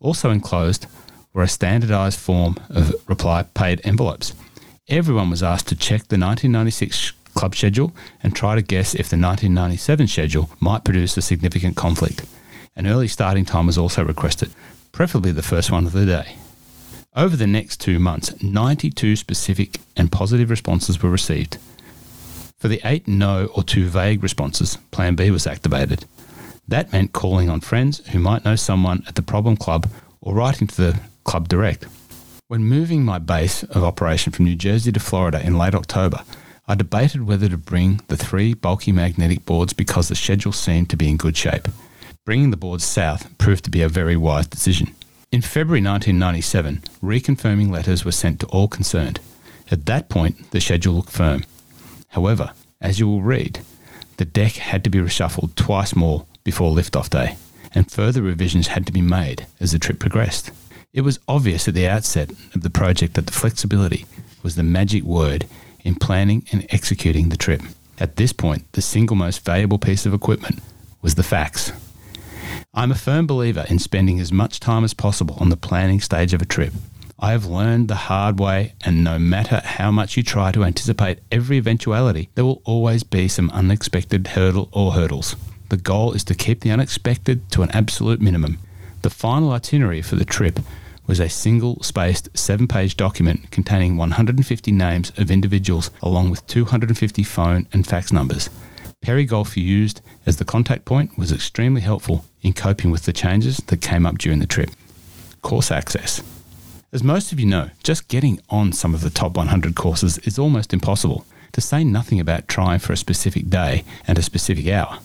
Also 0.00 0.30
enclosed 0.30 0.86
were 1.32 1.42
a 1.42 1.48
standardised 1.48 2.18
form 2.18 2.56
of 2.70 2.94
reply 3.08 3.42
paid 3.42 3.80
envelopes. 3.84 4.32
Everyone 4.88 5.28
was 5.28 5.42
asked 5.42 5.68
to 5.68 5.76
check 5.76 6.08
the 6.08 6.16
1996 6.16 7.12
club 7.34 7.54
schedule 7.54 7.92
and 8.22 8.34
try 8.34 8.54
to 8.54 8.62
guess 8.62 8.94
if 8.94 9.10
the 9.10 9.18
1997 9.18 10.06
schedule 10.08 10.48
might 10.60 10.82
produce 10.82 11.14
a 11.18 11.20
significant 11.20 11.76
conflict. 11.76 12.24
An 12.74 12.86
early 12.86 13.06
starting 13.06 13.44
time 13.44 13.66
was 13.66 13.76
also 13.76 14.02
requested, 14.02 14.50
preferably 14.92 15.30
the 15.30 15.42
first 15.42 15.70
one 15.70 15.84
of 15.84 15.92
the 15.92 16.06
day. 16.06 16.36
Over 17.14 17.36
the 17.36 17.46
next 17.46 17.82
two 17.82 17.98
months, 17.98 18.42
92 18.42 19.16
specific 19.16 19.78
and 19.94 20.10
positive 20.10 20.48
responses 20.48 21.02
were 21.02 21.10
received. 21.10 21.58
For 22.56 22.68
the 22.68 22.80
eight 22.82 23.06
no 23.06 23.50
or 23.54 23.62
two 23.62 23.90
vague 23.90 24.22
responses, 24.22 24.78
Plan 24.90 25.16
B 25.16 25.30
was 25.30 25.46
activated. 25.46 26.06
That 26.66 26.92
meant 26.92 27.12
calling 27.12 27.50
on 27.50 27.60
friends 27.60 27.98
who 28.08 28.18
might 28.18 28.46
know 28.46 28.56
someone 28.56 29.04
at 29.06 29.16
the 29.16 29.22
problem 29.22 29.58
club 29.58 29.86
or 30.22 30.34
writing 30.34 30.66
to 30.66 30.76
the 30.76 31.00
club 31.24 31.46
direct. 31.46 31.84
When 32.48 32.64
moving 32.64 33.04
my 33.04 33.18
base 33.18 33.62
of 33.62 33.84
operation 33.84 34.32
from 34.32 34.46
New 34.46 34.56
Jersey 34.56 34.90
to 34.92 35.00
Florida 35.00 35.38
in 35.46 35.58
late 35.58 35.74
October, 35.74 36.22
I 36.66 36.76
debated 36.76 37.26
whether 37.26 37.46
to 37.46 37.58
bring 37.58 38.00
the 38.08 38.16
three 38.16 38.54
bulky 38.54 38.90
magnetic 38.90 39.44
boards 39.44 39.74
because 39.74 40.08
the 40.08 40.14
schedule 40.14 40.52
seemed 40.52 40.88
to 40.88 40.96
be 40.96 41.10
in 41.10 41.18
good 41.18 41.36
shape. 41.36 41.68
Bringing 42.24 42.50
the 42.50 42.56
boards 42.56 42.84
south 42.84 43.36
proved 43.36 43.64
to 43.64 43.70
be 43.70 43.82
a 43.82 43.88
very 43.90 44.16
wise 44.16 44.46
decision. 44.46 44.94
In 45.30 45.42
February 45.42 45.82
1997, 45.82 46.80
reconfirming 47.02 47.70
letters 47.70 48.06
were 48.06 48.12
sent 48.12 48.40
to 48.40 48.46
all 48.46 48.66
concerned. 48.66 49.20
At 49.70 49.84
that 49.84 50.08
point, 50.08 50.50
the 50.50 50.62
schedule 50.62 50.94
looked 50.94 51.12
firm. 51.12 51.44
However, 52.08 52.52
as 52.80 52.98
you 52.98 53.08
will 53.08 53.20
read, 53.20 53.60
the 54.16 54.24
deck 54.24 54.52
had 54.52 54.84
to 54.84 54.90
be 54.90 55.00
reshuffled 55.00 55.54
twice 55.54 55.94
more 55.94 56.24
before 56.44 56.74
liftoff 56.74 57.10
day, 57.10 57.36
and 57.74 57.92
further 57.92 58.22
revisions 58.22 58.68
had 58.68 58.86
to 58.86 58.92
be 58.92 59.02
made 59.02 59.46
as 59.60 59.72
the 59.72 59.78
trip 59.78 59.98
progressed. 59.98 60.50
It 60.94 61.02
was 61.02 61.20
obvious 61.28 61.68
at 61.68 61.74
the 61.74 61.86
outset 61.86 62.30
of 62.54 62.62
the 62.62 62.70
project 62.70 63.12
that 63.14 63.26
the 63.26 63.32
flexibility 63.32 64.06
was 64.42 64.56
the 64.56 64.62
magic 64.62 65.02
word 65.02 65.46
in 65.84 65.94
planning 65.94 66.46
and 66.50 66.66
executing 66.70 67.28
the 67.28 67.36
trip. 67.36 67.60
At 67.98 68.16
this 68.16 68.32
point, 68.32 68.72
the 68.72 68.80
single 68.80 69.14
most 69.14 69.44
valuable 69.44 69.78
piece 69.78 70.06
of 70.06 70.14
equipment 70.14 70.60
was 71.02 71.14
the 71.14 71.22
fax. 71.22 71.72
I'm 72.72 72.90
a 72.90 72.94
firm 72.94 73.26
believer 73.26 73.66
in 73.68 73.78
spending 73.78 74.18
as 74.18 74.32
much 74.32 74.60
time 74.60 74.82
as 74.82 74.94
possible 74.94 75.36
on 75.38 75.50
the 75.50 75.58
planning 75.58 76.00
stage 76.00 76.32
of 76.32 76.40
a 76.40 76.46
trip. 76.46 76.72
I 77.18 77.32
have 77.32 77.44
learned 77.44 77.88
the 77.88 78.06
hard 78.08 78.40
way, 78.40 78.72
and 78.82 79.04
no 79.04 79.18
matter 79.18 79.60
how 79.62 79.90
much 79.90 80.16
you 80.16 80.22
try 80.22 80.52
to 80.52 80.64
anticipate 80.64 81.18
every 81.30 81.58
eventuality, 81.58 82.30
there 82.34 82.46
will 82.46 82.62
always 82.64 83.02
be 83.02 83.28
some 83.28 83.50
unexpected 83.50 84.28
hurdle 84.28 84.70
or 84.72 84.92
hurdles. 84.92 85.36
The 85.68 85.76
goal 85.76 86.12
is 86.12 86.24
to 86.24 86.34
keep 86.34 86.60
the 86.60 86.70
unexpected 86.70 87.50
to 87.50 87.62
an 87.62 87.70
absolute 87.72 88.22
minimum. 88.22 88.58
The 89.02 89.10
final 89.10 89.52
itinerary 89.52 90.02
for 90.02 90.16
the 90.16 90.24
trip 90.24 90.58
was 91.06 91.20
a 91.20 91.28
single 91.28 91.82
spaced 91.82 92.28
seven 92.36 92.66
page 92.66 92.96
document 92.96 93.50
containing 93.50 93.96
150 93.96 94.72
names 94.72 95.12
of 95.16 95.30
individuals 95.30 95.90
along 96.02 96.30
with 96.30 96.46
250 96.48 97.22
phone 97.22 97.66
and 97.72 97.86
fax 97.86 98.12
numbers. 98.12 98.50
Perry 99.00 99.24
Golf 99.24 99.56
used 99.56 100.00
as 100.26 100.36
the 100.36 100.44
contact 100.44 100.84
point 100.84 101.16
was 101.16 101.32
extremely 101.32 101.80
helpful 101.80 102.24
in 102.42 102.52
coping 102.52 102.90
with 102.90 103.04
the 103.04 103.12
changes 103.12 103.58
that 103.68 103.80
came 103.80 104.04
up 104.04 104.18
during 104.18 104.40
the 104.40 104.46
trip. 104.46 104.70
Course 105.40 105.70
access. 105.70 106.22
As 106.92 107.04
most 107.04 107.32
of 107.32 107.38
you 107.38 107.46
know, 107.46 107.70
just 107.84 108.08
getting 108.08 108.40
on 108.50 108.72
some 108.72 108.94
of 108.94 109.02
the 109.02 109.10
top 109.10 109.36
100 109.36 109.74
courses 109.76 110.18
is 110.18 110.38
almost 110.38 110.72
impossible, 110.72 111.24
to 111.52 111.60
say 111.60 111.84
nothing 111.84 112.18
about 112.18 112.48
trying 112.48 112.78
for 112.80 112.92
a 112.92 112.96
specific 112.96 113.48
day 113.48 113.84
and 114.06 114.18
a 114.18 114.22
specific 114.22 114.66
hour. 114.68 114.98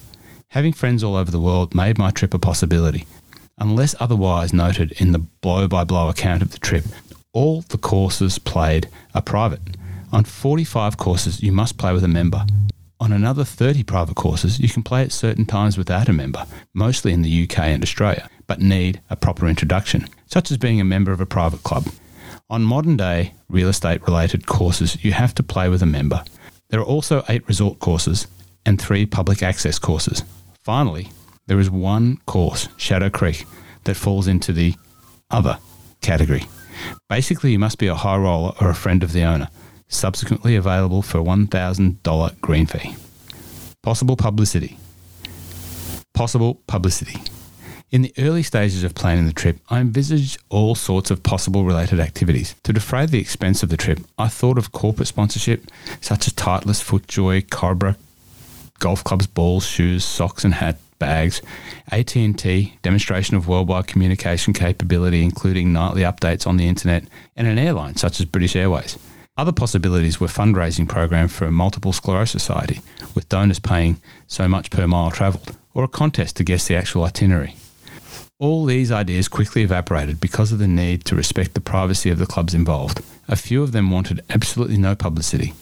Having 0.50 0.74
friends 0.74 1.04
all 1.04 1.16
over 1.16 1.32
the 1.32 1.40
world 1.40 1.76
made 1.76 1.98
my 1.98 2.10
trip 2.10 2.34
a 2.34 2.40
possibility, 2.40 3.06
Unless 3.58 3.96
otherwise 4.00 4.54
noted 4.54 4.92
in 4.94 5.12
the 5.12 5.20
blow 5.20 5.68
by 5.68 5.84
blow 5.84 6.10
account 6.10 6.42
of 6.42 6.52
the 6.52 6.58
trip, 6.58 6.86
all 7.34 7.62
the 7.62 7.78
courses 7.78 8.40
played 8.40 8.90
are 9.14 9.22
private. 9.22 9.62
On 10.12 10.24
45 10.24 10.98
courses, 10.98 11.42
you 11.42 11.52
must 11.52 11.78
play 11.78 11.94
with 11.94 12.04
a 12.04 12.08
member. 12.08 12.46
On 13.00 13.12
another 13.12 13.44
30 13.44 13.84
private 13.84 14.16
courses, 14.16 14.60
you 14.60 14.70
can 14.70 14.84
play 14.84 15.02
at 15.02 15.12
certain 15.12 15.46
times 15.46 15.78
without 15.78 16.10
a 16.10 16.14
member, 16.14 16.46
mostly 16.74 17.12
in 17.12 17.22
the 17.22 17.44
UK 17.44 17.60
and 17.60 17.84
Australia, 17.84 18.30
but 18.48 18.62
need 18.62 19.02
a 19.10 19.16
proper 19.16 19.48
introduction, 19.48 20.08
such 20.26 20.52
as 20.52 20.58
being 20.58 20.80
a 20.80 20.86
member 20.86 21.12
of 21.12 21.22
a 21.22 21.26
private 21.26 21.64
club. 21.64 21.88
On 22.50 22.64
modern 22.64 22.98
day 22.98 23.34
real 23.50 23.70
estate 23.70 24.06
related 24.08 24.46
courses, 24.46 25.04
you 25.04 25.12
have 25.14 25.36
to 25.36 25.44
play 25.44 25.70
with 25.70 25.82
a 25.82 25.88
member. 25.88 26.24
There 26.70 26.80
are 26.80 26.86
also 26.86 27.24
eight 27.30 27.48
resort 27.48 27.80
courses 27.80 28.28
and 28.66 28.82
three 28.82 29.06
public 29.06 29.44
access 29.44 29.80
courses. 29.80 30.24
Finally, 30.64 31.10
there 31.48 31.60
is 31.60 31.70
one 31.70 32.18
course, 32.26 32.70
Shadow 32.78 33.10
Creek, 33.10 33.46
that 33.84 33.96
falls 33.96 34.28
into 34.28 34.54
the 34.54 34.76
other 35.30 35.60
category. 36.02 36.46
Basically, 37.10 37.52
you 37.52 37.60
must 37.60 37.78
be 37.78 37.88
a 37.88 37.96
high 37.96 38.18
roller 38.18 38.54
or 38.60 38.70
a 38.70 38.76
friend 38.76 39.04
of 39.04 39.14
the 39.14 39.24
owner, 39.24 39.50
subsequently 39.88 40.56
available 40.56 41.02
for 41.02 41.20
$1,000 41.20 42.42
green 42.42 42.66
fee. 42.66 42.96
Possible 43.82 44.16
publicity. 44.16 44.78
Possible 46.14 46.62
publicity. 46.68 47.20
In 47.92 48.02
the 48.02 48.14
early 48.18 48.42
stages 48.42 48.84
of 48.84 48.96
planning 48.96 49.28
the 49.28 49.34
trip, 49.34 49.60
I 49.70 49.80
envisaged 49.80 50.40
all 50.50 50.74
sorts 50.74 51.12
of 51.12 51.22
possible 51.22 51.64
related 51.64 52.00
activities. 52.00 52.56
To 52.64 52.74
defray 52.74 53.06
the 53.06 53.20
expense 53.20 53.62
of 53.62 53.70
the 53.70 53.78
trip, 53.78 54.00
I 54.18 54.30
thought 54.30 54.58
of 54.58 54.72
corporate 54.72 55.08
sponsorship, 55.08 55.70
such 56.02 56.26
as 56.26 56.34
Titleist, 56.34 56.84
FootJoy, 56.84 57.50
Cobra, 57.52 57.98
golf 58.84 59.02
clubs, 59.02 59.26
balls, 59.26 59.66
shoes, 59.66 60.04
socks, 60.04 60.44
and 60.44 60.56
hat, 60.56 60.78
bags, 61.00 61.42
AT&T, 61.90 62.78
demonstration 62.82 63.38
of 63.38 63.48
worldwide 63.48 63.88
communication 63.88 64.52
capability 64.52 65.24
including 65.24 65.72
nightly 65.72 66.02
updates 66.02 66.46
on 66.46 66.58
the 66.58 66.68
internet, 66.68 67.06
and 67.38 67.48
an 67.48 67.58
airline 67.58 67.96
such 67.96 68.20
as 68.20 68.26
British 68.26 68.58
Airways. 68.58 69.00
Other 69.38 69.54
possibilities 69.54 70.20
were 70.20 70.28
fundraising 70.28 70.88
program 70.88 71.30
for 71.30 71.46
a 71.46 71.52
multiple 71.52 71.94
sclerosis 71.94 72.44
society, 72.44 72.82
with 73.16 73.30
donors 73.30 73.58
paying 73.58 74.02
so 74.28 74.50
much 74.50 74.70
per 74.70 74.86
mile 74.86 75.12
travelled, 75.12 75.56
or 75.74 75.86
a 75.86 75.88
contest 75.88 76.36
to 76.36 76.44
guess 76.44 76.68
the 76.68 76.76
actual 76.76 77.06
itinerary. 77.06 77.56
All 78.38 78.66
these 78.66 78.92
ideas 78.92 79.30
quickly 79.30 79.62
evaporated 79.62 80.20
because 80.20 80.52
of 80.52 80.60
the 80.60 80.68
need 80.68 81.06
to 81.06 81.16
respect 81.16 81.54
the 81.54 81.62
privacy 81.62 82.10
of 82.10 82.20
the 82.20 82.26
clubs 82.26 82.54
involved. 82.54 83.02
A 83.30 83.38
few 83.38 83.64
of 83.64 83.72
them 83.72 83.92
wanted 83.92 84.26
absolutely 84.30 84.78
no 84.78 84.94
publicity, 84.94 85.54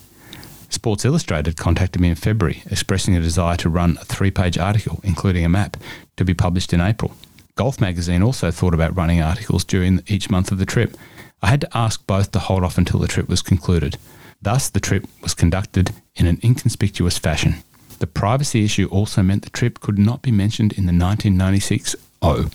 Sports 0.72 1.04
Illustrated 1.04 1.58
contacted 1.58 2.01
me 2.01 2.10
in 2.10 2.16
February 2.16 2.63
expressing 2.72 3.16
a 3.16 3.22
desire 3.22 3.58
to 3.58 3.70
run 3.70 3.98
a 4.01 4.06
three 4.06 4.32
page 4.32 4.58
article, 4.58 5.01
including 5.04 5.44
a 5.44 5.50
map, 5.50 5.78
to 6.16 6.24
be 6.24 6.34
published 6.34 6.74
in 6.74 6.80
April. 6.80 7.13
Golf 7.56 7.82
Magazine 7.82 8.24
also 8.24 8.50
thought 8.50 8.74
about 8.74 8.96
running 8.96 9.22
articles 9.22 9.66
during 9.66 10.01
each 10.08 10.30
month 10.30 10.51
of 10.51 10.58
the 10.58 10.66
trip. 10.66 10.96
I 11.42 11.50
had 11.50 11.62
to 11.62 11.78
ask 11.78 12.08
both 12.08 12.32
to 12.32 12.40
hold 12.40 12.63
off 12.63 12.78
until 12.78 13.00
the 13.00 13.08
trip 13.08 13.28
was 13.28 13.42
concluded. 13.42 13.98
Thus, 14.42 14.70
the 14.70 14.80
trip 14.80 15.06
was 15.22 15.34
conducted 15.34 15.92
in 16.16 16.25
an 16.25 16.40
inconspicuous 16.44 17.18
fashion. 17.18 17.63
The 18.00 18.08
privacy 18.08 18.63
issue 18.63 18.88
also 18.88 19.22
meant 19.22 19.44
the 19.44 19.50
trip 19.50 19.82
could 19.82 20.00
not 20.00 20.22
be 20.22 20.32
mentioned 20.32 20.72
in 20.72 20.86
the 20.86 20.94
1996 20.94 21.96
O. 22.22 22.50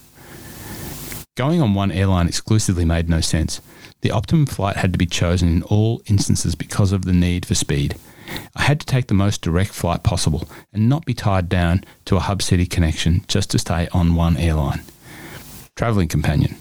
Going 1.37 1.61
on 1.61 1.75
one 1.75 1.93
airline 1.93 2.28
exclusively 2.28 2.87
made 2.87 3.11
no 3.11 3.21
sense. 3.21 3.61
The 4.00 4.11
optimum 4.11 4.47
flight 4.47 4.76
had 4.76 4.95
to 4.95 4.99
be 4.99 5.05
chosen 5.05 5.49
in 5.49 5.62
all 5.64 6.00
instances 6.07 6.55
because 6.55 6.93
of 6.93 7.05
the 7.05 7.12
need 7.12 7.45
for 7.45 7.55
speed. 7.55 7.95
I 8.55 8.62
had 8.62 8.81
to 8.81 8.87
take 8.87 9.09
the 9.09 9.14
most 9.14 9.43
direct 9.43 9.73
flight 9.73 10.02
possible 10.02 10.49
and 10.73 10.88
not 10.88 11.05
be 11.05 11.12
tied 11.12 11.50
down 11.50 11.85
to 12.07 12.16
a 12.16 12.21
hub 12.21 12.40
city 12.40 12.64
connection 12.64 13.23
just 13.28 13.50
to 13.50 13.59
stay 13.59 13.87
on 13.93 14.14
one 14.14 14.38
airline. 14.38 14.83
Travelling 15.76 16.09
companion. 16.09 16.57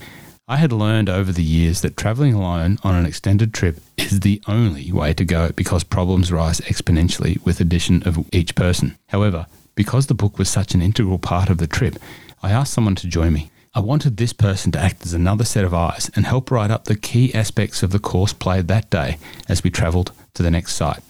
I 0.45 0.57
had 0.57 0.73
learned 0.73 1.09
over 1.09 1.31
the 1.31 1.41
years 1.41 1.79
that 1.79 1.95
travelling 1.95 2.33
alone 2.33 2.77
on 2.83 2.95
an 2.95 3.05
extended 3.05 3.53
trip 3.53 3.79
is 3.97 4.19
the 4.19 4.41
only 4.45 4.91
way 4.91 5.13
to 5.13 5.23
go 5.23 5.53
because 5.53 5.85
problems 5.85 6.33
rise 6.33 6.59
exponentially 6.59 7.41
with 7.45 7.61
addition 7.61 8.03
of 8.03 8.27
each 8.33 8.55
person. 8.55 8.97
However, 9.07 9.47
because 9.73 10.07
the 10.07 10.13
book 10.13 10.37
was 10.37 10.49
such 10.49 10.73
an 10.73 10.81
integral 10.81 11.17
part 11.17 11.49
of 11.49 11.59
the 11.59 11.65
trip, 11.65 11.95
I 12.43 12.51
asked 12.51 12.73
someone 12.73 12.95
to 12.95 13.07
join 13.07 13.31
me. 13.31 13.49
I 13.77 13.81
wanted 13.81 14.15
this 14.15 14.31
person 14.31 14.71
to 14.71 14.79
act 14.79 15.05
as 15.05 15.13
another 15.13 15.43
set 15.43 15.65
of 15.65 15.73
eyes 15.73 16.09
and 16.15 16.25
help 16.25 16.49
write 16.49 16.71
up 16.71 16.85
the 16.85 16.95
key 16.95 17.33
aspects 17.33 17.83
of 17.83 17.91
the 17.91 17.99
course 17.99 18.31
played 18.31 18.69
that 18.69 18.89
day 18.89 19.17
as 19.49 19.65
we 19.65 19.69
travelled 19.69 20.13
to 20.35 20.41
the 20.41 20.49
next 20.49 20.75
site. 20.75 21.03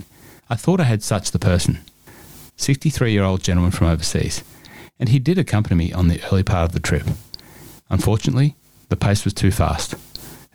I 0.49 0.55
thought 0.55 0.79
I 0.79 0.85
had 0.85 1.03
such 1.03 1.29
the 1.29 1.37
person. 1.37 1.81
63 2.57 3.11
year 3.11 3.23
old 3.23 3.43
gentleman 3.43 3.69
from 3.69 3.85
overseas, 3.85 4.43
and 4.99 5.09
he 5.09 5.19
did 5.19 5.37
accompany 5.37 5.75
me 5.75 5.93
on 5.93 6.07
the 6.07 6.19
early 6.31 6.41
part 6.41 6.65
of 6.65 6.71
the 6.71 6.79
trip. 6.79 7.05
Unfortunately, 7.91 8.55
the 8.89 8.95
pace 8.95 9.25
was 9.25 9.33
too 9.35 9.51
fast, 9.51 9.93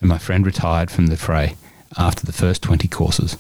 and 0.01 0.09
my 0.09 0.19
friend 0.19 0.45
retired 0.45 0.91
from 0.91 1.07
the 1.07 1.17
fray 1.17 1.55
after 1.97 2.27
the 2.27 2.33
first 2.33 2.61
20 2.61 2.89
courses. 2.89 3.37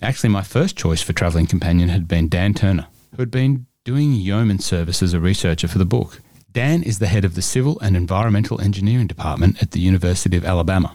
Actually, 0.00 0.30
my 0.30 0.42
first 0.42 0.74
choice 0.74 1.02
for 1.02 1.12
travelling 1.12 1.46
companion 1.46 1.90
had 1.90 2.08
been 2.08 2.30
Dan 2.30 2.54
Turner, 2.54 2.86
who 3.10 3.18
had 3.18 3.30
been 3.30 3.66
doing 3.84 4.14
yeoman 4.14 4.58
service 4.58 5.02
as 5.02 5.12
a 5.12 5.20
researcher 5.20 5.68
for 5.68 5.76
the 5.76 5.84
book. 5.84 6.20
Dan 6.54 6.84
is 6.84 7.00
the 7.00 7.08
head 7.08 7.24
of 7.24 7.34
the 7.34 7.42
Civil 7.42 7.80
and 7.80 7.96
Environmental 7.96 8.60
Engineering 8.60 9.08
Department 9.08 9.60
at 9.60 9.72
the 9.72 9.80
University 9.80 10.36
of 10.36 10.44
Alabama. 10.44 10.94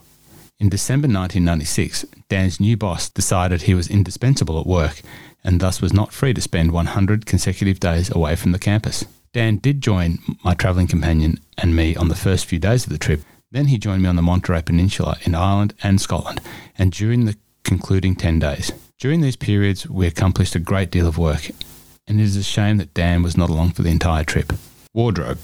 In 0.58 0.70
December 0.70 1.08
1996, 1.10 2.06
Dan's 2.30 2.62
new 2.62 2.78
boss 2.78 3.10
decided 3.10 3.64
he 3.64 3.74
was 3.74 3.90
indispensable 3.90 4.58
at 4.58 4.66
work 4.66 5.02
and 5.44 5.60
thus 5.60 5.82
was 5.82 5.92
not 5.92 6.14
free 6.14 6.34
to 6.34 6.40
spend 6.40 6.72
100 6.72 7.26
consecutive 7.26 7.78
days 7.78 8.10
away 8.10 8.38
from 8.38 8.54
the 8.54 8.58
campus. 8.58 9.04
Dan 9.34 9.58
did 9.58 9.82
join 9.82 10.20
my 10.46 10.54
travelling 10.54 10.88
companion 10.88 11.42
and 11.58 11.76
me 11.76 11.94
on 11.94 12.08
the 12.08 12.16
first 12.16 12.46
few 12.46 12.58
days 12.58 12.86
of 12.86 12.94
the 12.94 12.98
trip. 12.98 13.22
Then 13.52 13.66
he 13.66 13.78
joined 13.78 14.04
me 14.04 14.08
on 14.08 14.16
the 14.16 14.22
Monterey 14.22 14.62
Peninsula 14.62 15.18
in 15.24 15.36
Ireland 15.36 15.74
and 15.84 16.00
Scotland, 16.00 16.40
and 16.78 16.94
during 16.94 17.26
the 17.26 17.36
concluding 17.66 18.16
10 18.16 18.40
days. 18.40 18.72
During 18.98 19.20
these 19.20 19.36
periods, 19.36 19.90
we 19.90 20.08
accomplished 20.08 20.56
a 20.56 20.60
great 20.60 20.90
deal 20.90 21.06
of 21.06 21.18
work, 21.18 21.50
and 22.08 22.22
it 22.22 22.24
is 22.24 22.38
a 22.38 22.44
shame 22.44 22.78
that 22.78 22.94
Dan 22.94 23.24
was 23.24 23.36
not 23.36 23.50
along 23.50 23.72
for 23.72 23.82
the 23.82 23.90
entire 23.90 24.24
trip. 24.24 24.54
Wardrobe. 25.00 25.38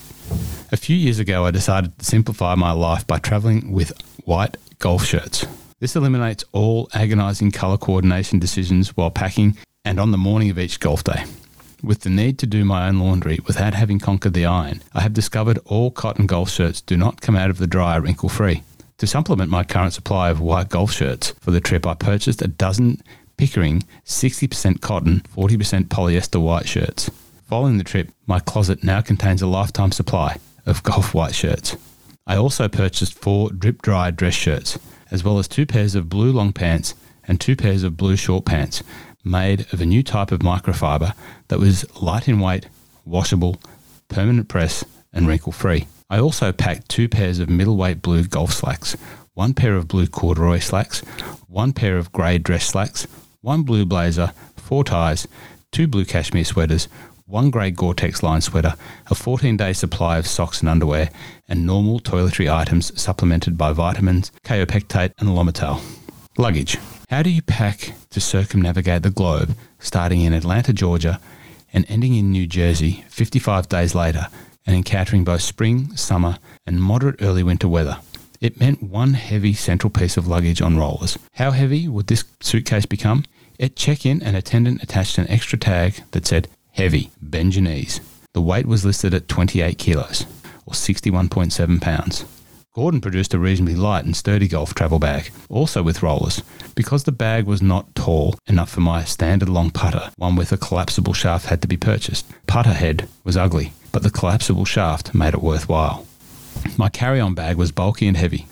A 0.73 0.75
few 0.75 0.97
years 0.97 1.17
ago, 1.17 1.45
I 1.45 1.51
decided 1.51 1.97
to 1.97 2.03
simplify 2.03 2.55
my 2.55 2.73
life 2.73 3.07
by 3.07 3.19
travelling 3.19 3.71
with 3.71 3.93
white 4.25 4.57
golf 4.79 5.05
shirts. 5.05 5.45
This 5.79 5.95
eliminates 5.95 6.43
all 6.51 6.89
agonising 6.93 7.51
colour 7.51 7.77
coordination 7.77 8.37
decisions 8.37 8.97
while 8.97 9.11
packing 9.11 9.55
and 9.85 9.97
on 9.97 10.11
the 10.11 10.17
morning 10.17 10.49
of 10.49 10.59
each 10.59 10.81
golf 10.81 11.05
day. 11.05 11.23
With 11.81 12.01
the 12.01 12.09
need 12.09 12.37
to 12.39 12.45
do 12.45 12.65
my 12.65 12.89
own 12.89 12.99
laundry 12.99 13.39
without 13.47 13.73
having 13.73 13.97
conquered 13.97 14.33
the 14.33 14.45
iron, 14.45 14.81
I 14.93 14.99
have 14.99 15.13
discovered 15.13 15.59
all 15.63 15.89
cotton 15.89 16.25
golf 16.25 16.49
shirts 16.49 16.81
do 16.81 16.97
not 16.97 17.21
come 17.21 17.37
out 17.37 17.49
of 17.49 17.57
the 17.57 17.65
dryer 17.65 18.01
wrinkle 18.01 18.27
free. 18.27 18.61
To 18.97 19.07
supplement 19.07 19.49
my 19.49 19.63
current 19.63 19.93
supply 19.93 20.29
of 20.29 20.41
white 20.41 20.67
golf 20.67 20.91
shirts 20.91 21.29
for 21.39 21.51
the 21.51 21.61
trip, 21.61 21.87
I 21.87 21.93
purchased 21.93 22.41
a 22.41 22.49
dozen 22.49 23.01
Pickering 23.37 23.83
60% 24.05 24.79
cotton, 24.79 25.21
40% 25.35 25.85
polyester 25.85 26.41
white 26.41 26.67
shirts. 26.67 27.11
Following 27.47 27.77
the 27.77 27.83
trip, 27.83 28.11
my 28.25 28.39
closet 28.39 28.83
now 28.83 29.01
contains 29.01 29.43
a 29.43 29.47
lifetime 29.47 29.91
supply 29.91 30.37
of 30.65 30.81
golf 30.81 31.13
white 31.13 31.35
shirts. 31.35 31.77
I 32.25 32.37
also 32.37 32.67
purchased 32.67 33.13
four 33.13 33.51
drip 33.51 33.83
dry 33.83 34.09
dress 34.09 34.33
shirts, 34.33 34.79
as 35.11 35.23
well 35.23 35.37
as 35.37 35.47
two 35.47 35.67
pairs 35.67 35.93
of 35.93 36.09
blue 36.09 36.31
long 36.31 36.53
pants 36.53 36.95
and 37.27 37.39
two 37.39 37.55
pairs 37.55 37.83
of 37.83 37.97
blue 37.97 38.15
short 38.15 38.45
pants 38.45 38.81
made 39.23 39.71
of 39.71 39.79
a 39.79 39.85
new 39.85 40.01
type 40.01 40.31
of 40.31 40.39
microfiber 40.39 41.13
that 41.49 41.59
was 41.59 41.85
light 42.01 42.27
in 42.27 42.39
weight, 42.39 42.67
washable, 43.05 43.61
permanent 44.07 44.47
press, 44.47 44.83
and 45.13 45.27
wrinkle 45.27 45.51
free. 45.51 45.85
I 46.09 46.17
also 46.17 46.51
packed 46.51 46.89
two 46.89 47.07
pairs 47.07 47.37
of 47.37 47.47
middleweight 47.47 48.01
blue 48.01 48.23
golf 48.23 48.53
slacks, 48.53 48.97
one 49.35 49.53
pair 49.53 49.75
of 49.75 49.87
blue 49.87 50.07
corduroy 50.07 50.59
slacks, 50.59 51.01
one 51.47 51.73
pair 51.73 51.99
of 51.99 52.11
grey 52.11 52.39
dress 52.39 52.65
slacks, 52.65 53.05
one 53.41 53.61
blue 53.61 53.85
blazer, 53.85 54.33
four 54.57 54.83
ties, 54.83 55.27
two 55.71 55.87
blue 55.87 56.05
cashmere 56.05 56.43
sweaters, 56.43 56.87
one 57.27 57.49
grey 57.49 57.71
Gore-Tex 57.71 58.21
line 58.21 58.41
sweater, 58.41 58.75
a 59.07 59.15
14-day 59.15 59.73
supply 59.73 60.19
of 60.19 60.27
socks 60.27 60.59
and 60.59 60.69
underwear, 60.69 61.09
and 61.47 61.65
normal 61.65 61.99
toiletry 61.99 62.53
items 62.53 62.99
supplemented 63.01 63.57
by 63.57 63.73
vitamins, 63.73 64.31
kaopectate, 64.43 65.11
and 65.17 65.29
Lomotil. 65.29 65.81
Luggage. 66.37 66.77
How 67.09 67.23
do 67.23 67.31
you 67.31 67.41
pack 67.41 67.93
to 68.11 68.21
circumnavigate 68.21 69.01
the 69.01 69.09
globe, 69.09 69.55
starting 69.79 70.21
in 70.21 70.33
Atlanta, 70.33 70.71
Georgia, 70.71 71.19
and 71.73 71.83
ending 71.89 72.13
in 72.13 72.31
New 72.31 72.45
Jersey 72.45 73.03
55 73.09 73.69
days 73.69 73.95
later, 73.95 74.27
and 74.67 74.75
encountering 74.75 75.23
both 75.23 75.41
spring, 75.41 75.95
summer, 75.97 76.37
and 76.67 76.79
moderate 76.79 77.23
early 77.23 77.41
winter 77.41 77.67
weather? 77.67 77.97
It 78.39 78.59
meant 78.59 78.83
one 78.83 79.15
heavy 79.15 79.53
central 79.53 79.89
piece 79.89 80.15
of 80.15 80.27
luggage 80.27 80.61
on 80.61 80.77
rollers. 80.77 81.17
How 81.33 81.51
heavy 81.51 81.87
would 81.87 82.05
this 82.05 82.23
suitcase 82.39 82.85
become? 82.85 83.23
At 83.59 83.75
check-in, 83.75 84.21
an 84.21 84.35
attendant 84.35 84.83
attached 84.83 85.17
an 85.17 85.27
extra 85.27 85.57
tag 85.57 86.03
that 86.11 86.27
said 86.27 86.49
Heavy, 86.75 87.09
knees. 87.21 88.01
The 88.33 88.41
weight 88.41 88.65
was 88.65 88.83
listed 88.83 89.13
at 89.13 89.29
28 89.29 89.77
kilos, 89.77 90.25
or 90.65 90.73
61.7 90.73 91.79
pounds. 91.81 92.25
Gordon 92.73 92.99
produced 92.99 93.33
a 93.33 93.39
reasonably 93.39 93.75
light 93.75 94.03
and 94.03 94.13
sturdy 94.13 94.49
golf 94.49 94.73
travel 94.73 94.99
bag, 94.99 95.31
also 95.47 95.81
with 95.81 96.03
rollers. 96.03 96.43
Because 96.75 97.05
the 97.05 97.13
bag 97.13 97.45
was 97.45 97.61
not 97.61 97.95
tall 97.95 98.37
enough 98.47 98.71
for 98.71 98.81
my 98.81 99.05
standard 99.05 99.47
long 99.47 99.71
putter, 99.71 100.11
one 100.17 100.35
with 100.35 100.51
a 100.51 100.57
collapsible 100.57 101.13
shaft 101.13 101.45
had 101.45 101.61
to 101.61 101.67
be 101.69 101.77
purchased. 101.77 102.25
Putter 102.45 102.73
head 102.73 103.07
was 103.23 103.37
ugly, 103.37 103.71
but 103.93 104.03
the 104.03 104.11
collapsible 104.11 104.65
shaft 104.65 105.15
made 105.15 105.33
it 105.33 105.41
worthwhile. 105.41 106.05
My 106.75 106.89
carry 106.89 107.21
on 107.21 107.35
bag 107.35 107.55
was 107.55 107.71
bulky 107.71 108.05
and 108.05 108.17
heavy. 108.17 108.47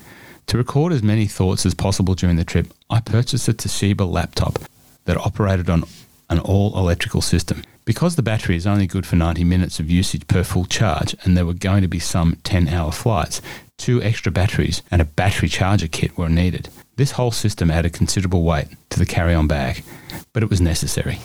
To 0.48 0.58
record 0.58 0.94
as 0.94 1.04
many 1.04 1.28
thoughts 1.28 1.66
as 1.66 1.74
possible 1.74 2.16
during 2.16 2.38
the 2.38 2.46
trip, 2.46 2.74
I 2.90 3.02
purchased 3.02 3.50
a 3.50 3.54
Toshiba 3.54 4.10
laptop 4.10 4.60
that 5.04 5.18
operated 5.18 5.70
on 5.70 5.84
an 6.30 6.40
all 6.40 6.78
electrical 6.78 7.20
system. 7.20 7.64
Because 7.86 8.16
the 8.16 8.24
battery 8.24 8.56
is 8.56 8.66
only 8.66 8.88
good 8.88 9.06
for 9.06 9.16
90 9.16 9.44
minutes 9.44 9.80
of 9.80 9.90
usage 9.90 10.28
per 10.28 10.44
full 10.44 10.66
charge, 10.66 11.16
and 11.24 11.36
there 11.36 11.46
were 11.46 11.54
going 11.54 11.82
to 11.82 11.88
be 11.88 12.00
some 12.00 12.38
10 12.44 12.70
hour 12.70 12.92
flights, 12.92 13.42
two 13.78 14.02
extra 14.02 14.32
batteries 14.32 14.82
and 14.92 15.02
a 15.02 15.06
battery 15.06 15.50
charger 15.50 15.88
kit 15.88 16.18
were 16.18 16.30
needed. 16.30 16.70
This 16.96 17.12
whole 17.12 17.32
system 17.32 17.70
added 17.70 17.94
considerable 17.94 18.44
weight 18.44 18.68
to 18.92 19.00
the 19.00 19.06
carry 19.06 19.34
on 19.34 19.48
bag, 19.48 19.84
but 20.32 20.44
it 20.44 20.50
was 20.50 20.62
necessary. 20.62 21.20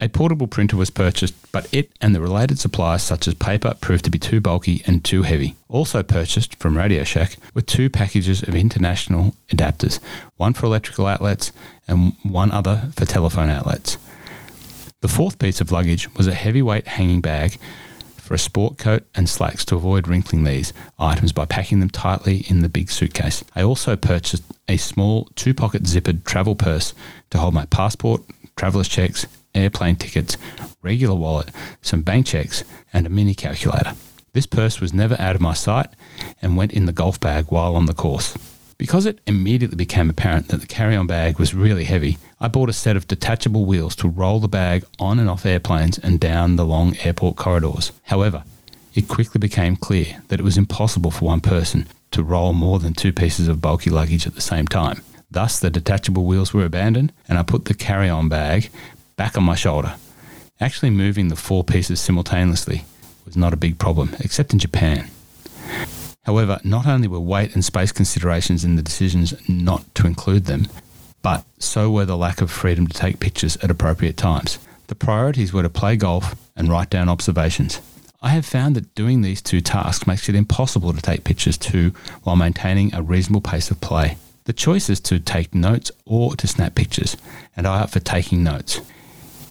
A 0.00 0.08
portable 0.08 0.48
printer 0.48 0.76
was 0.76 0.90
purchased, 0.90 1.34
but 1.52 1.72
it 1.72 1.92
and 2.00 2.12
the 2.12 2.20
related 2.20 2.58
supplies 2.58 3.04
such 3.04 3.28
as 3.28 3.34
paper 3.34 3.74
proved 3.80 4.04
to 4.04 4.10
be 4.10 4.18
too 4.18 4.40
bulky 4.40 4.82
and 4.84 5.04
too 5.04 5.22
heavy. 5.22 5.54
Also 5.68 6.02
purchased 6.02 6.56
from 6.56 6.76
Radio 6.76 7.04
Shack 7.04 7.36
were 7.54 7.62
two 7.62 7.88
packages 7.88 8.42
of 8.42 8.56
international 8.56 9.36
adapters, 9.50 10.00
one 10.36 10.54
for 10.54 10.66
electrical 10.66 11.06
outlets 11.06 11.52
and 11.86 12.14
one 12.24 12.50
other 12.50 12.90
for 12.96 13.06
telephone 13.06 13.48
outlets. 13.48 13.96
The 15.02 15.08
fourth 15.08 15.40
piece 15.40 15.60
of 15.60 15.72
luggage 15.72 16.14
was 16.14 16.28
a 16.28 16.32
heavyweight 16.32 16.86
hanging 16.86 17.20
bag 17.20 17.58
for 18.18 18.34
a 18.34 18.38
sport 18.38 18.78
coat 18.78 19.02
and 19.16 19.28
slacks 19.28 19.64
to 19.64 19.74
avoid 19.74 20.06
wrinkling 20.06 20.44
these 20.44 20.72
items 20.96 21.32
by 21.32 21.44
packing 21.44 21.80
them 21.80 21.90
tightly 21.90 22.46
in 22.48 22.60
the 22.60 22.68
big 22.68 22.88
suitcase. 22.88 23.42
I 23.56 23.64
also 23.64 23.96
purchased 23.96 24.44
a 24.68 24.76
small 24.76 25.28
two 25.34 25.54
pocket 25.54 25.82
zippered 25.82 26.22
travel 26.22 26.54
purse 26.54 26.94
to 27.30 27.38
hold 27.38 27.52
my 27.52 27.66
passport, 27.66 28.22
traveller's 28.54 28.86
checks, 28.86 29.26
airplane 29.56 29.96
tickets, 29.96 30.36
regular 30.82 31.16
wallet, 31.16 31.50
some 31.80 32.02
bank 32.02 32.26
checks, 32.26 32.62
and 32.92 33.04
a 33.04 33.10
mini 33.10 33.34
calculator. 33.34 33.94
This 34.34 34.46
purse 34.46 34.80
was 34.80 34.94
never 34.94 35.20
out 35.20 35.34
of 35.34 35.42
my 35.42 35.54
sight 35.54 35.88
and 36.40 36.56
went 36.56 36.72
in 36.72 36.86
the 36.86 36.92
golf 36.92 37.18
bag 37.18 37.46
while 37.48 37.74
on 37.74 37.86
the 37.86 37.92
course. 37.92 38.38
Because 38.82 39.06
it 39.06 39.20
immediately 39.28 39.76
became 39.76 40.10
apparent 40.10 40.48
that 40.48 40.60
the 40.60 40.66
carry 40.66 40.96
on 40.96 41.06
bag 41.06 41.38
was 41.38 41.54
really 41.54 41.84
heavy, 41.84 42.18
I 42.40 42.48
bought 42.48 42.68
a 42.68 42.72
set 42.72 42.96
of 42.96 43.06
detachable 43.06 43.64
wheels 43.64 43.94
to 43.94 44.08
roll 44.08 44.40
the 44.40 44.48
bag 44.48 44.84
on 44.98 45.20
and 45.20 45.30
off 45.30 45.46
airplanes 45.46 45.98
and 45.98 46.18
down 46.18 46.56
the 46.56 46.64
long 46.64 46.96
airport 47.04 47.36
corridors. 47.36 47.92
However, 48.02 48.42
it 48.92 49.06
quickly 49.06 49.38
became 49.38 49.76
clear 49.76 50.20
that 50.26 50.40
it 50.40 50.42
was 50.42 50.58
impossible 50.58 51.12
for 51.12 51.26
one 51.26 51.40
person 51.40 51.86
to 52.10 52.24
roll 52.24 52.52
more 52.54 52.80
than 52.80 52.92
two 52.92 53.12
pieces 53.12 53.46
of 53.46 53.60
bulky 53.60 53.88
luggage 53.88 54.26
at 54.26 54.34
the 54.34 54.40
same 54.40 54.66
time. 54.66 55.00
Thus, 55.30 55.60
the 55.60 55.70
detachable 55.70 56.24
wheels 56.24 56.52
were 56.52 56.64
abandoned, 56.64 57.12
and 57.28 57.38
I 57.38 57.44
put 57.44 57.66
the 57.66 57.74
carry 57.74 58.08
on 58.08 58.28
bag 58.28 58.68
back 59.14 59.38
on 59.38 59.44
my 59.44 59.54
shoulder. 59.54 59.94
Actually, 60.58 60.90
moving 60.90 61.28
the 61.28 61.36
four 61.36 61.62
pieces 61.62 62.00
simultaneously 62.00 62.84
was 63.26 63.36
not 63.36 63.52
a 63.52 63.56
big 63.56 63.78
problem, 63.78 64.16
except 64.18 64.52
in 64.52 64.58
Japan. 64.58 65.08
However, 66.24 66.60
not 66.62 66.86
only 66.86 67.08
were 67.08 67.20
weight 67.20 67.54
and 67.54 67.64
space 67.64 67.90
considerations 67.90 68.64
in 68.64 68.76
the 68.76 68.82
decisions 68.82 69.34
not 69.48 69.92
to 69.96 70.06
include 70.06 70.44
them, 70.44 70.68
but 71.20 71.44
so 71.58 71.90
were 71.90 72.04
the 72.04 72.16
lack 72.16 72.40
of 72.40 72.50
freedom 72.50 72.86
to 72.86 72.94
take 72.94 73.20
pictures 73.20 73.56
at 73.56 73.70
appropriate 73.70 74.16
times. 74.16 74.58
The 74.86 74.94
priorities 74.94 75.52
were 75.52 75.62
to 75.62 75.68
play 75.68 75.96
golf 75.96 76.36
and 76.54 76.68
write 76.68 76.90
down 76.90 77.08
observations. 77.08 77.80
I 78.20 78.30
have 78.30 78.46
found 78.46 78.76
that 78.76 78.94
doing 78.94 79.22
these 79.22 79.42
two 79.42 79.60
tasks 79.60 80.06
makes 80.06 80.28
it 80.28 80.36
impossible 80.36 80.92
to 80.92 81.02
take 81.02 81.24
pictures 81.24 81.58
too 81.58 81.92
while 82.22 82.36
maintaining 82.36 82.94
a 82.94 83.02
reasonable 83.02 83.40
pace 83.40 83.70
of 83.72 83.80
play. 83.80 84.16
The 84.44 84.52
choice 84.52 84.88
is 84.88 85.00
to 85.00 85.18
take 85.18 85.54
notes 85.54 85.90
or 86.04 86.36
to 86.36 86.46
snap 86.46 86.76
pictures, 86.76 87.16
and 87.56 87.66
I 87.66 87.80
opt 87.80 87.92
for 87.92 88.00
taking 88.00 88.44
notes. 88.44 88.80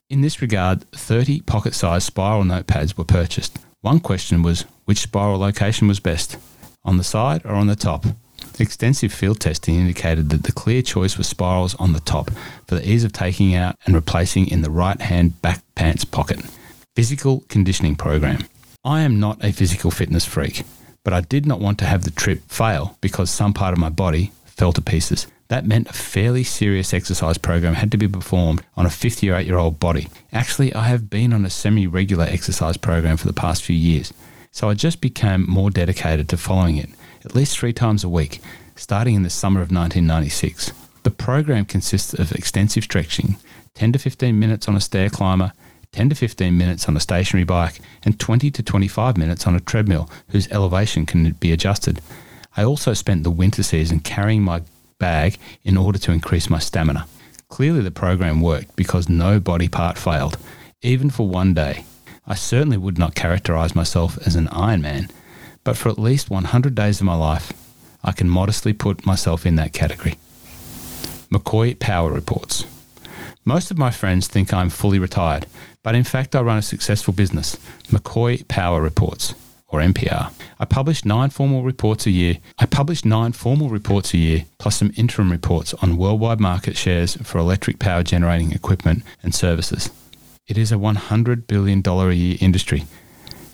In 0.10 0.22
this 0.22 0.42
regard, 0.42 0.90
30 0.92 1.42
pocket 1.42 1.74
sized 1.74 2.06
spiral 2.06 2.44
notepads 2.44 2.98
were 2.98 3.04
purchased. 3.04 3.58
One 3.82 4.00
question 4.00 4.42
was 4.42 4.66
which 4.86 5.00
spiral 5.00 5.40
location 5.40 5.88
was 5.88 6.00
best 6.00 6.38
on 6.84 6.98
the 6.98 7.04
side 7.04 7.42
or 7.46 7.52
on 7.52 7.68
the 7.68 7.76
top. 7.76 8.06
Extensive 8.60 9.14
field 9.14 9.40
testing 9.40 9.76
indicated 9.76 10.30
that 10.30 10.44
the 10.44 10.52
clear 10.52 10.82
choice 10.82 11.18
was 11.18 11.28
spirals 11.28 11.76
on 11.76 11.94
the 11.94 12.00
top 12.00 12.30
for 12.68 12.76
the 12.76 12.88
ease 12.88 13.04
of 13.04 13.14
taking 13.14 13.56
out 13.56 13.76
and 13.86 13.96
replacing 13.96 14.48
in 14.48 14.62
the 14.62 14.70
right 14.70 15.00
hand 15.02 15.42
back 15.42 15.62
pants 15.76 16.06
pocket. 16.06 16.42
Physical 16.96 17.44
conditioning 17.48 17.96
program. 17.96 18.44
I 18.84 19.02
am 19.02 19.20
not 19.20 19.44
a 19.44 19.52
physical 19.52 19.92
fitness 19.92 20.26
freak, 20.26 20.64
but 21.04 21.14
I 21.14 21.22
did 21.22 21.46
not 21.46 21.60
want 21.60 21.78
to 21.80 21.86
have 21.86 22.04
the 22.04 22.12
trip 22.12 22.42
fail 22.48 22.98
because 23.02 23.30
some 23.30 23.54
part 23.54 23.74
of 23.74 23.80
my 23.80 23.90
body 23.90 24.32
fell 24.46 24.74
to 24.74 24.82
pieces. 24.82 25.28
That 25.48 25.66
meant 25.66 25.90
a 25.90 25.94
fairly 25.94 26.44
serious 26.44 26.94
exercise 26.94 27.38
program 27.38 27.74
had 27.74 27.92
to 27.92 27.98
be 27.98 28.08
performed 28.08 28.64
on 28.78 28.86
a 28.86 28.90
58 28.90 29.46
year 29.46 29.58
old 29.58 29.80
body. 29.80 30.08
Actually, 30.32 30.74
I 30.74 30.84
have 30.84 31.10
been 31.10 31.34
on 31.34 31.46
a 31.46 31.50
semi 31.50 31.88
regular 31.88 32.26
exercise 32.26 32.78
program 32.78 33.18
for 33.18 33.28
the 33.28 33.34
past 33.34 33.64
few 33.64 33.76
years. 33.76 34.14
So 34.52 34.70
I 34.70 34.74
just 34.74 35.00
became 35.00 35.50
more 35.50 35.70
dedicated 35.70 36.28
to 36.30 36.38
following 36.38 36.76
it, 36.76 36.90
at 37.24 37.36
least 37.36 37.58
three 37.58 37.72
times 37.72 38.04
a 38.04 38.10
week, 38.10 38.42
starting 38.76 39.16
in 39.16 39.24
the 39.24 39.30
summer 39.30 39.62
of 39.62 39.72
1996. 39.72 40.74
The 41.04 41.12
program 41.12 41.64
consists 41.64 42.14
of 42.14 42.34
extensive 42.34 42.84
stretching, 42.84 43.38
10 43.76 43.94
to 43.94 44.00
15 44.00 44.38
minutes 44.38 44.68
on 44.68 44.76
a 44.76 44.82
stair 44.82 45.10
climber, 45.10 45.54
10 45.94 46.10
to 46.10 46.16
15 46.16 46.58
minutes 46.58 46.88
on 46.90 46.98
a 46.98 47.00
stationary 47.00 47.46
bike, 47.46 47.80
and 48.04 48.20
20 48.20 48.52
to 48.52 48.62
25 48.62 49.18
minutes 49.18 49.48
on 49.48 49.56
a 49.56 49.62
treadmill 49.62 50.10
whose 50.30 50.52
elevation 50.52 51.06
can 51.06 51.32
be 51.34 51.54
adjusted. 51.54 52.02
I 52.58 52.66
also 52.66 52.94
spent 52.94 53.24
the 53.24 53.32
winter 53.32 53.64
season 53.64 54.00
carrying 54.00 54.44
my 54.44 54.64
bag 55.00 55.38
in 55.64 55.78
order 55.78 55.98
to 56.00 56.12
increase 56.12 56.50
my 56.50 56.60
stamina. 56.60 57.08
Clearly, 57.48 57.82
the 57.82 57.92
program 57.92 58.42
worked 58.42 58.76
because 58.76 59.08
no 59.08 59.40
body 59.40 59.70
part 59.70 59.98
failed, 59.98 60.38
even 60.82 61.10
for 61.10 61.28
one 61.28 61.54
day. 61.54 61.86
I 62.28 62.36
certainly 62.36 62.78
would 62.78 62.98
not 62.98 63.16
characterize 63.16 63.76
myself 63.76 64.18
as 64.26 64.36
an 64.36 64.48
Ironman, 64.48 65.10
but 65.64 65.76
for 65.76 65.90
at 65.90 65.98
least 65.98 66.30
100 66.30 66.76
days 66.76 67.00
of 67.00 67.06
my 67.06 67.16
life, 67.16 67.52
I 68.04 68.12
can 68.12 68.30
modestly 68.30 68.74
put 68.74 69.06
myself 69.06 69.46
in 69.46 69.56
that 69.56 69.74
category. 69.74 70.16
McCoy 71.32 71.78
Power 71.80 72.12
Reports. 72.12 72.66
Most 73.44 73.72
of 73.72 73.78
my 73.78 73.90
friends 73.90 74.28
think 74.28 74.54
I'm 74.54 74.70
fully 74.70 75.00
retired, 75.00 75.48
but 75.82 75.96
in 75.96 76.04
fact, 76.04 76.36
I 76.36 76.42
run 76.42 76.60
a 76.60 76.62
successful 76.62 77.14
business, 77.14 77.58
McCoy 77.88 78.48
Power 78.48 78.82
Reports, 78.82 79.34
or 79.68 79.80
MPR. 79.80 80.32
I 80.60 80.66
publish 80.66 81.06
nine 81.06 81.32
formal 81.32 81.64
reports 81.64 82.06
a 82.06 82.12
year. 82.12 82.38
I 82.60 82.68
publish 82.68 83.04
nine 83.04 83.32
formal 83.32 83.70
reports 83.70 84.14
a 84.14 84.18
year, 84.18 84.46
plus 84.60 84.76
some 84.76 84.92
interim 84.96 85.32
reports 85.32 85.74
on 85.76 85.98
worldwide 85.98 86.40
market 86.40 86.78
shares 86.78 87.16
for 87.24 87.40
electric 87.40 87.80
power 87.80 88.04
generating 88.04 88.52
equipment 88.52 89.04
and 89.24 89.34
services. 89.34 89.90
It 90.48 90.58
is 90.58 90.72
a 90.72 90.76
$100 90.76 91.48
billion 91.48 91.82
a 91.86 92.12
year 92.12 92.38
industry, 92.42 92.86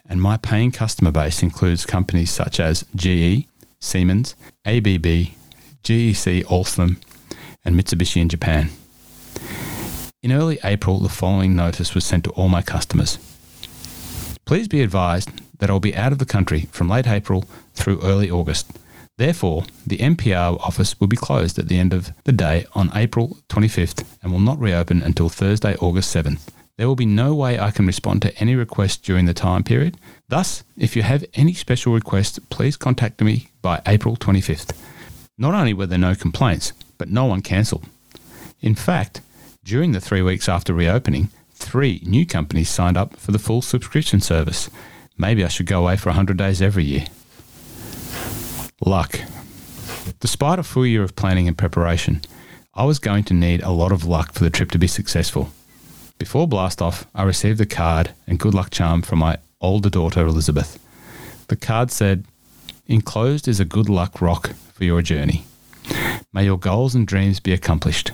and 0.10 0.22
my 0.22 0.38
paying 0.38 0.72
customer 0.72 1.12
base 1.12 1.44
includes 1.44 1.86
companies 1.86 2.32
such 2.32 2.60
as 2.60 2.86
GE, 2.96 3.46
Siemens, 3.80 4.36
ABB, 4.66 5.34
GEC 5.84 6.44
Alstom, 6.46 6.98
and 7.66 7.76
Mitsubishi 7.76 8.22
in 8.22 8.30
Japan. 8.30 8.70
In 10.24 10.32
early 10.32 10.60
April, 10.64 11.00
the 11.00 11.10
following 11.10 11.56
notice 11.56 11.94
was 11.94 12.06
sent 12.06 12.24
to 12.24 12.32
all 12.32 12.48
my 12.48 12.62
customers. 12.62 13.20
Please 14.46 14.68
be 14.68 14.82
advised 14.82 15.30
that 15.60 15.70
I'll 15.70 15.82
be 15.82 15.96
out 15.96 16.14
of 16.14 16.20
the 16.20 16.26
country 16.26 16.68
from 16.72 16.90
late 16.90 17.08
April 17.08 17.44
through 17.74 18.02
early 18.02 18.32
August. 18.32 18.72
Therefore, 19.18 19.66
the 19.86 19.98
MPR 19.98 20.60
office 20.62 21.00
will 21.00 21.08
be 21.08 21.18
closed 21.18 21.60
at 21.60 21.68
the 21.68 21.80
end 21.80 21.94
of 21.94 22.12
the 22.24 22.32
day 22.32 22.66
on 22.74 22.92
April 22.96 23.38
25th 23.50 24.06
and 24.24 24.32
will 24.32 24.40
not 24.40 24.60
reopen 24.60 25.02
until 25.02 25.28
Thursday, 25.28 25.76
August 25.76 26.16
7th. 26.16 26.40
There 26.78 26.88
will 26.88 26.96
be 26.96 27.08
no 27.08 27.34
way 27.34 27.60
I 27.60 27.72
can 27.72 27.88
respond 27.88 28.22
to 28.22 28.38
any 28.38 28.54
requests 28.54 28.98
during 28.98 29.26
the 29.26 29.34
time 29.34 29.64
period. 29.64 29.98
Thus, 30.30 30.64
if 30.78 30.96
you 30.96 31.02
have 31.02 31.26
any 31.34 31.54
special 31.54 31.94
requests, 31.94 32.38
please 32.52 32.78
contact 32.78 33.20
me 33.20 33.50
by 33.64 33.82
April 33.88 34.16
25th. 34.16 34.78
Not 35.40 35.56
only 35.56 35.74
were 35.74 35.88
there 35.88 35.98
no 35.98 36.14
complaints, 36.14 36.74
but 37.00 37.10
no 37.10 37.26
one 37.26 37.42
cancelled. 37.42 37.86
In 38.62 38.76
fact, 38.76 39.22
during 39.64 39.92
the 39.92 40.00
three 40.00 40.22
weeks 40.22 40.48
after 40.48 40.72
reopening, 40.72 41.30
three 41.52 42.00
new 42.06 42.28
companies 42.28 42.70
signed 42.70 42.96
up 42.96 43.18
for 43.18 43.32
the 43.32 43.40
full 43.40 43.64
subscription 43.64 44.22
service. 44.22 44.70
Maybe 45.18 45.44
I 45.44 45.48
should 45.48 45.66
go 45.66 45.82
away 45.82 45.98
for 45.98 46.10
100 46.10 46.38
days 46.38 46.62
every 46.62 46.84
year. 46.84 47.08
Luck. 48.86 49.20
Despite 50.20 50.60
a 50.60 50.64
full 50.64 50.86
year 50.86 51.02
of 51.02 51.16
planning 51.16 51.48
and 51.48 51.58
preparation, 51.58 52.22
I 52.76 52.86
was 52.86 53.00
going 53.00 53.24
to 53.26 53.34
need 53.34 53.64
a 53.64 53.72
lot 53.72 53.92
of 53.92 54.06
luck 54.06 54.34
for 54.34 54.44
the 54.44 54.52
trip 54.52 54.70
to 54.72 54.78
be 54.78 54.88
successful. 54.88 55.50
Before 56.18 56.48
blast 56.48 56.82
off, 56.82 57.06
I 57.14 57.24
received 57.24 57.62
a 57.62 57.66
card 57.66 58.12
and 58.26 58.40
good 58.40 58.56
luck 58.56 58.72
charm 58.72 59.04
from 59.04 59.20
my 59.20 59.38
older 59.62 59.90
daughter 59.90 60.26
Elizabeth. 60.26 60.80
The 61.48 61.56
card 61.56 61.92
said, 61.92 62.26
Enclosed 62.88 63.48
is 63.48 63.60
a 63.60 63.66
good 63.66 63.88
luck 63.88 64.20
rock 64.20 64.54
for 64.74 64.84
your 64.84 65.02
journey. 65.04 65.46
May 66.34 66.46
your 66.46 66.58
goals 66.58 66.96
and 66.96 67.06
dreams 67.06 67.40
be 67.40 67.54
accomplished. 67.54 68.12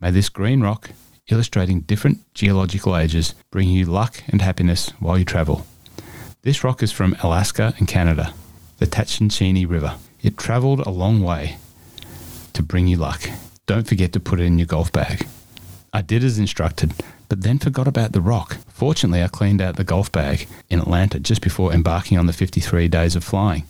May 0.00 0.10
this 0.10 0.28
green 0.28 0.60
rock, 0.60 0.90
illustrating 1.28 1.80
different 1.80 2.18
geological 2.34 2.96
ages, 2.96 3.34
bring 3.50 3.68
you 3.68 3.84
luck 3.84 4.22
and 4.28 4.42
happiness 4.42 4.90
while 4.98 5.18
you 5.18 5.24
travel. 5.24 5.66
This 6.42 6.64
rock 6.64 6.82
is 6.82 6.92
from 6.92 7.16
Alaska 7.22 7.74
and 7.78 7.86
Canada, 7.86 8.34
the 8.78 8.86
Tatshenshini 8.86 9.68
River. 9.68 9.96
It 10.20 10.36
travelled 10.36 10.80
a 10.80 10.90
long 10.90 11.22
way 11.22 11.58
to 12.54 12.62
bring 12.62 12.88
you 12.88 12.96
luck. 12.96 13.22
Don't 13.66 13.86
forget 13.86 14.12
to 14.14 14.20
put 14.20 14.40
it 14.40 14.44
in 14.44 14.58
your 14.58 14.66
golf 14.66 14.90
bag. 14.90 15.26
I 15.92 16.02
did 16.02 16.24
as 16.24 16.38
instructed, 16.38 16.92
but 17.28 17.42
then 17.42 17.58
forgot 17.58 17.88
about 17.88 18.12
the 18.12 18.20
rock. 18.20 18.58
Fortunately, 18.68 19.22
I 19.22 19.28
cleaned 19.28 19.60
out 19.60 19.76
the 19.76 19.84
golf 19.84 20.10
bag 20.12 20.46
in 20.68 20.80
Atlanta 20.80 21.18
just 21.18 21.42
before 21.42 21.72
embarking 21.72 22.18
on 22.18 22.26
the 22.26 22.32
53 22.32 22.88
days 22.88 23.16
of 23.16 23.24
flying. 23.24 23.64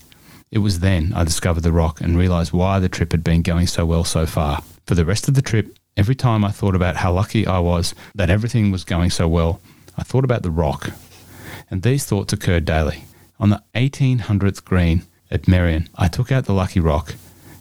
It 0.50 0.58
was 0.58 0.80
then 0.80 1.12
I 1.14 1.24
discovered 1.24 1.62
the 1.62 1.72
rock 1.72 2.00
and 2.00 2.16
realised 2.16 2.52
why 2.52 2.78
the 2.78 2.88
trip 2.88 3.12
had 3.12 3.24
been 3.24 3.42
going 3.42 3.66
so 3.66 3.84
well 3.84 4.04
so 4.04 4.26
far. 4.26 4.62
For 4.86 4.94
the 4.94 5.04
rest 5.04 5.28
of 5.28 5.34
the 5.34 5.42
trip, 5.42 5.76
every 5.96 6.14
time 6.14 6.44
I 6.44 6.50
thought 6.50 6.74
about 6.74 6.96
how 6.96 7.12
lucky 7.12 7.46
I 7.46 7.58
was 7.58 7.94
that 8.14 8.30
everything 8.30 8.70
was 8.70 8.84
going 8.84 9.10
so 9.10 9.26
well, 9.26 9.60
I 9.96 10.02
thought 10.02 10.24
about 10.24 10.42
the 10.42 10.50
rock. 10.50 10.90
And 11.70 11.82
these 11.82 12.04
thoughts 12.04 12.32
occurred 12.32 12.64
daily. 12.64 13.04
On 13.40 13.50
the 13.50 13.62
1800th 13.74 14.64
green 14.64 15.02
at 15.30 15.48
Merion, 15.48 15.88
I 15.96 16.08
took 16.08 16.30
out 16.30 16.44
the 16.44 16.52
lucky 16.52 16.80
rock 16.80 17.14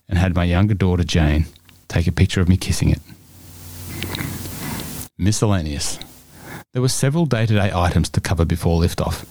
and 0.07 0.19
had 0.19 0.35
my 0.35 0.43
younger 0.43 0.75
daughter 0.75 1.03
Jane 1.03 1.47
take 1.87 2.07
a 2.07 2.11
picture 2.11 2.41
of 2.41 2.49
me 2.49 2.57
kissing 2.57 2.89
it. 2.89 2.99
Miscellaneous. 5.17 5.97
There 6.73 6.81
were 6.81 6.89
several 6.89 7.25
day 7.25 7.45
to 7.45 7.53
day 7.53 7.71
items 7.73 8.09
to 8.09 8.21
cover 8.21 8.43
before 8.43 8.81
liftoff. 8.81 9.25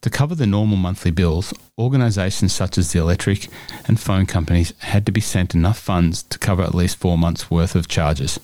To 0.00 0.10
cover 0.10 0.34
the 0.34 0.46
normal 0.46 0.76
monthly 0.76 1.10
bills, 1.10 1.52
organisations 1.78 2.54
such 2.54 2.78
as 2.78 2.92
the 2.92 3.00
electric 3.00 3.48
and 3.86 3.98
phone 4.00 4.24
companies 4.24 4.72
had 4.78 5.04
to 5.06 5.12
be 5.12 5.20
sent 5.20 5.54
enough 5.54 5.78
funds 5.78 6.22
to 6.24 6.38
cover 6.38 6.62
at 6.62 6.74
least 6.74 6.96
four 6.96 7.18
months' 7.18 7.50
worth 7.50 7.74
of 7.74 7.88
charges. 7.88 8.40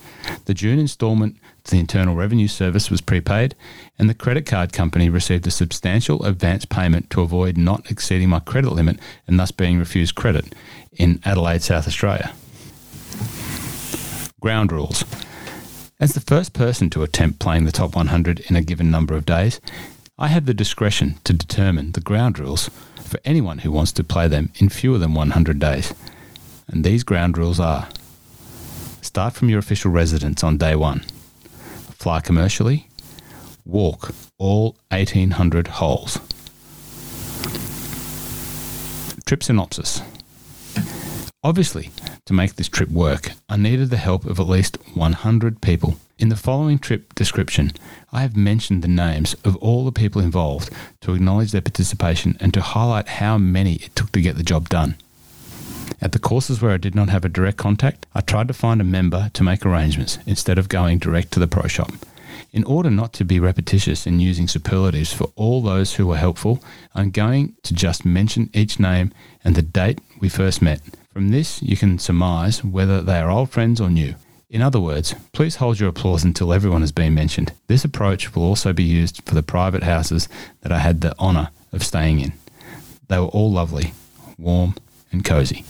The 0.46 0.54
June 0.54 0.78
instalment 0.78 1.36
to 1.64 1.70
the 1.70 1.78
Internal 1.78 2.14
Revenue 2.14 2.48
Service 2.48 2.90
was 2.90 3.00
prepaid, 3.00 3.54
and 3.98 4.10
the 4.10 4.14
credit 4.14 4.44
card 4.44 4.72
company 4.72 5.08
received 5.08 5.46
a 5.46 5.50
substantial 5.50 6.24
advance 6.24 6.64
payment 6.64 7.08
to 7.10 7.22
avoid 7.22 7.56
not 7.56 7.90
exceeding 7.90 8.28
my 8.28 8.40
credit 8.40 8.72
limit 8.72 8.98
and 9.26 9.38
thus 9.38 9.50
being 9.50 9.78
refused 9.78 10.14
credit 10.14 10.54
in 10.92 11.20
Adelaide, 11.24 11.62
South 11.62 11.86
Australia. 11.86 12.34
Ground 14.40 14.72
rules. 14.72 15.04
As 16.02 16.14
the 16.14 16.20
first 16.20 16.52
person 16.52 16.90
to 16.90 17.04
attempt 17.04 17.38
playing 17.38 17.64
the 17.64 17.70
top 17.70 17.94
100 17.94 18.40
in 18.50 18.56
a 18.56 18.60
given 18.60 18.90
number 18.90 19.14
of 19.14 19.24
days, 19.24 19.60
I 20.18 20.26
have 20.26 20.46
the 20.46 20.52
discretion 20.52 21.20
to 21.22 21.32
determine 21.32 21.92
the 21.92 22.00
ground 22.00 22.40
rules 22.40 22.70
for 23.00 23.20
anyone 23.24 23.58
who 23.58 23.70
wants 23.70 23.92
to 23.92 24.02
play 24.02 24.26
them 24.26 24.50
in 24.56 24.68
fewer 24.68 24.98
than 24.98 25.14
100 25.14 25.60
days. 25.60 25.94
And 26.66 26.82
these 26.82 27.04
ground 27.04 27.38
rules 27.38 27.60
are 27.60 27.88
start 29.00 29.34
from 29.34 29.48
your 29.48 29.60
official 29.60 29.92
residence 29.92 30.42
on 30.42 30.58
day 30.58 30.74
one, 30.74 31.04
fly 32.00 32.20
commercially, 32.20 32.88
walk 33.64 34.12
all 34.38 34.74
1800 34.90 35.68
holes. 35.68 36.18
Trip 39.24 39.44
synopsis. 39.44 40.02
Obviously, 41.44 41.90
to 42.24 42.32
make 42.32 42.54
this 42.54 42.68
trip 42.68 42.88
work, 42.88 43.32
I 43.48 43.56
needed 43.56 43.90
the 43.90 43.96
help 43.96 44.26
of 44.26 44.38
at 44.38 44.46
least 44.46 44.78
100 44.94 45.60
people. 45.60 45.96
In 46.16 46.28
the 46.28 46.36
following 46.36 46.78
trip 46.78 47.16
description, 47.16 47.72
I 48.12 48.22
have 48.22 48.36
mentioned 48.36 48.82
the 48.82 48.88
names 48.88 49.34
of 49.42 49.56
all 49.56 49.84
the 49.84 49.90
people 49.90 50.22
involved 50.22 50.70
to 51.00 51.14
acknowledge 51.14 51.50
their 51.50 51.60
participation 51.60 52.36
and 52.38 52.54
to 52.54 52.60
highlight 52.60 53.08
how 53.08 53.38
many 53.38 53.74
it 53.74 53.96
took 53.96 54.12
to 54.12 54.20
get 54.20 54.36
the 54.36 54.44
job 54.44 54.68
done. 54.68 54.94
At 56.00 56.12
the 56.12 56.20
courses 56.20 56.62
where 56.62 56.70
I 56.70 56.76
did 56.76 56.94
not 56.94 57.08
have 57.08 57.24
a 57.24 57.28
direct 57.28 57.56
contact, 57.56 58.06
I 58.14 58.20
tried 58.20 58.46
to 58.46 58.54
find 58.54 58.80
a 58.80 58.84
member 58.84 59.28
to 59.32 59.42
make 59.42 59.66
arrangements 59.66 60.18
instead 60.24 60.58
of 60.58 60.68
going 60.68 60.98
direct 60.98 61.32
to 61.32 61.40
the 61.40 61.48
pro 61.48 61.66
shop. 61.66 61.90
In 62.52 62.62
order 62.62 62.88
not 62.90 63.12
to 63.14 63.24
be 63.24 63.40
repetitious 63.40 64.06
in 64.06 64.20
using 64.20 64.46
superlatives 64.46 65.12
for 65.12 65.32
all 65.34 65.60
those 65.60 65.94
who 65.94 66.06
were 66.06 66.18
helpful, 66.18 66.62
I'm 66.94 67.10
going 67.10 67.56
to 67.64 67.74
just 67.74 68.04
mention 68.04 68.48
each 68.54 68.78
name 68.78 69.12
and 69.42 69.56
the 69.56 69.62
date 69.62 69.98
we 70.20 70.28
first 70.28 70.62
met. 70.62 70.80
From 71.12 71.28
this, 71.28 71.60
you 71.60 71.76
can 71.76 71.98
surmise 71.98 72.64
whether 72.64 73.02
they 73.02 73.18
are 73.18 73.30
old 73.30 73.50
friends 73.50 73.82
or 73.82 73.90
new. 73.90 74.14
In 74.48 74.62
other 74.62 74.80
words, 74.80 75.14
please 75.32 75.56
hold 75.56 75.78
your 75.78 75.90
applause 75.90 76.24
until 76.24 76.54
everyone 76.54 76.80
has 76.80 76.92
been 76.92 77.12
mentioned. 77.12 77.52
This 77.66 77.84
approach 77.84 78.34
will 78.34 78.44
also 78.44 78.72
be 78.72 78.82
used 78.82 79.20
for 79.26 79.34
the 79.34 79.42
private 79.42 79.82
houses 79.82 80.26
that 80.62 80.72
I 80.72 80.78
had 80.78 81.02
the 81.02 81.14
honour 81.18 81.50
of 81.70 81.84
staying 81.84 82.20
in. 82.20 82.32
They 83.08 83.18
were 83.18 83.26
all 83.26 83.52
lovely, 83.52 83.92
warm, 84.38 84.74
and 85.10 85.22
cosy. 85.22 85.66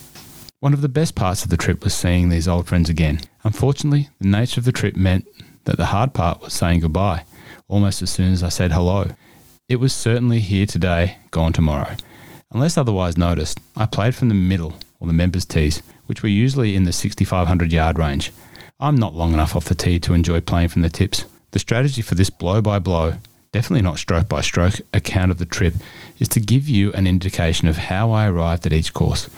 One 0.60 0.74
of 0.74 0.80
the 0.80 0.88
best 0.88 1.16
parts 1.16 1.42
of 1.42 1.50
the 1.50 1.56
trip 1.56 1.82
was 1.82 1.92
seeing 1.92 2.28
these 2.28 2.46
old 2.46 2.68
friends 2.68 2.88
again. 2.88 3.18
Unfortunately, 3.42 4.10
the 4.20 4.28
nature 4.28 4.60
of 4.60 4.64
the 4.64 4.70
trip 4.70 4.94
meant 4.94 5.26
that 5.64 5.76
the 5.76 5.86
hard 5.86 6.14
part 6.14 6.40
was 6.40 6.52
saying 6.52 6.80
goodbye, 6.80 7.24
almost 7.66 8.00
as 8.00 8.10
soon 8.10 8.32
as 8.32 8.44
I 8.44 8.48
said 8.48 8.70
hello. 8.70 9.08
It 9.68 9.76
was 9.76 9.92
certainly 9.92 10.38
here 10.38 10.66
today, 10.66 11.16
gone 11.32 11.52
tomorrow. 11.52 11.96
Unless 12.52 12.78
otherwise 12.78 13.18
noticed, 13.18 13.58
I 13.76 13.86
played 13.86 14.14
from 14.14 14.28
the 14.28 14.34
middle 14.34 14.74
or 15.02 15.08
the 15.08 15.12
members' 15.12 15.44
tees, 15.44 15.82
which 16.06 16.22
were 16.22 16.28
usually 16.28 16.76
in 16.76 16.84
the 16.84 16.92
6,500 16.92 17.72
yard 17.72 17.98
range. 17.98 18.32
I'm 18.78 18.94
not 18.94 19.14
long 19.14 19.32
enough 19.32 19.56
off 19.56 19.64
the 19.64 19.74
tee 19.74 19.98
to 19.98 20.14
enjoy 20.14 20.40
playing 20.40 20.68
from 20.68 20.82
the 20.82 20.88
tips. 20.88 21.24
The 21.50 21.58
strategy 21.58 22.02
for 22.02 22.14
this 22.14 22.30
blow 22.30 22.62
by 22.62 22.78
blow, 22.78 23.14
definitely 23.50 23.82
not 23.82 23.98
stroke 23.98 24.28
by 24.28 24.42
stroke, 24.42 24.80
account 24.94 25.32
of 25.32 25.38
the 25.38 25.44
trip 25.44 25.74
is 26.20 26.28
to 26.28 26.40
give 26.40 26.68
you 26.68 26.92
an 26.92 27.08
indication 27.08 27.66
of 27.66 27.76
how 27.76 28.12
I 28.12 28.28
arrived 28.28 28.64
at 28.64 28.72
each 28.72 28.94
course, 28.94 29.28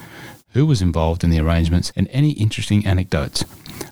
who 0.50 0.66
was 0.66 0.82
involved 0.82 1.24
in 1.24 1.30
the 1.30 1.40
arrangements, 1.40 1.92
and 1.96 2.08
any 2.10 2.32
interesting 2.32 2.84
anecdotes. 2.86 3.44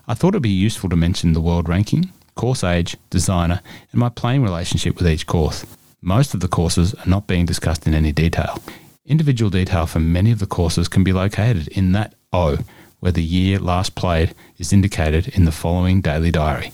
I 0.07 0.13
thought 0.13 0.35
it 0.35 0.37
would 0.37 0.43
be 0.43 0.49
useful 0.49 0.89
to 0.91 0.95
mention 0.95 1.33
the 1.33 1.41
world 1.41 1.67
ranking, 1.67 2.11
course 2.35 2.63
age, 2.63 2.97
designer, 3.09 3.61
and 3.91 3.99
my 3.99 4.09
playing 4.09 4.43
relationship 4.43 4.97
with 4.97 5.07
each 5.07 5.25
course. 5.25 5.65
Most 6.01 6.35
of 6.35 6.39
the 6.39 6.47
courses 6.47 6.93
are 6.93 7.09
not 7.09 7.25
being 7.25 7.47
discussed 7.47 7.87
in 7.87 7.95
any 7.95 8.11
detail. 8.11 8.61
Individual 9.05 9.51
detail 9.51 9.85
for 9.85 9.99
many 9.99 10.31
of 10.31 10.39
the 10.39 10.45
courses 10.45 10.87
can 10.87 11.03
be 11.03 11.11
located 11.11 11.67
in 11.67 11.91
that 11.91 12.15
O, 12.31 12.59
where 13.01 13.11
the 13.11 13.21
year 13.21 13.59
last 13.59 13.95
played 13.95 14.33
is 14.57 14.71
indicated 14.71 15.27
in 15.35 15.43
the 15.43 15.51
following 15.51 15.99
daily 15.99 16.31
diary. 16.31 16.71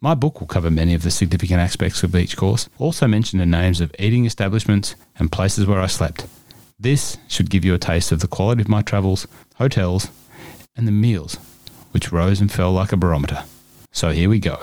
My 0.00 0.16
book 0.16 0.40
will 0.40 0.48
cover 0.48 0.72
many 0.72 0.92
of 0.94 1.02
the 1.02 1.12
significant 1.12 1.60
aspects 1.60 2.02
of 2.02 2.16
each 2.16 2.36
course, 2.36 2.68
also 2.78 3.06
mention 3.06 3.38
the 3.38 3.46
names 3.46 3.80
of 3.80 3.94
eating 3.96 4.24
establishments 4.26 4.96
and 5.20 5.30
places 5.30 5.66
where 5.66 5.80
I 5.80 5.86
slept. 5.86 6.26
This 6.80 7.16
should 7.28 7.48
give 7.48 7.64
you 7.64 7.74
a 7.74 7.78
taste 7.78 8.10
of 8.10 8.18
the 8.18 8.26
quality 8.26 8.62
of 8.62 8.68
my 8.68 8.82
travels, 8.82 9.28
hotels, 9.54 10.08
and 10.74 10.84
the 10.88 10.92
meals, 10.92 11.36
which 11.92 12.10
rose 12.10 12.40
and 12.40 12.50
fell 12.50 12.72
like 12.72 12.90
a 12.90 12.96
barometer. 12.96 13.44
So 13.92 14.10
here 14.10 14.28
we 14.28 14.40
go. 14.40 14.58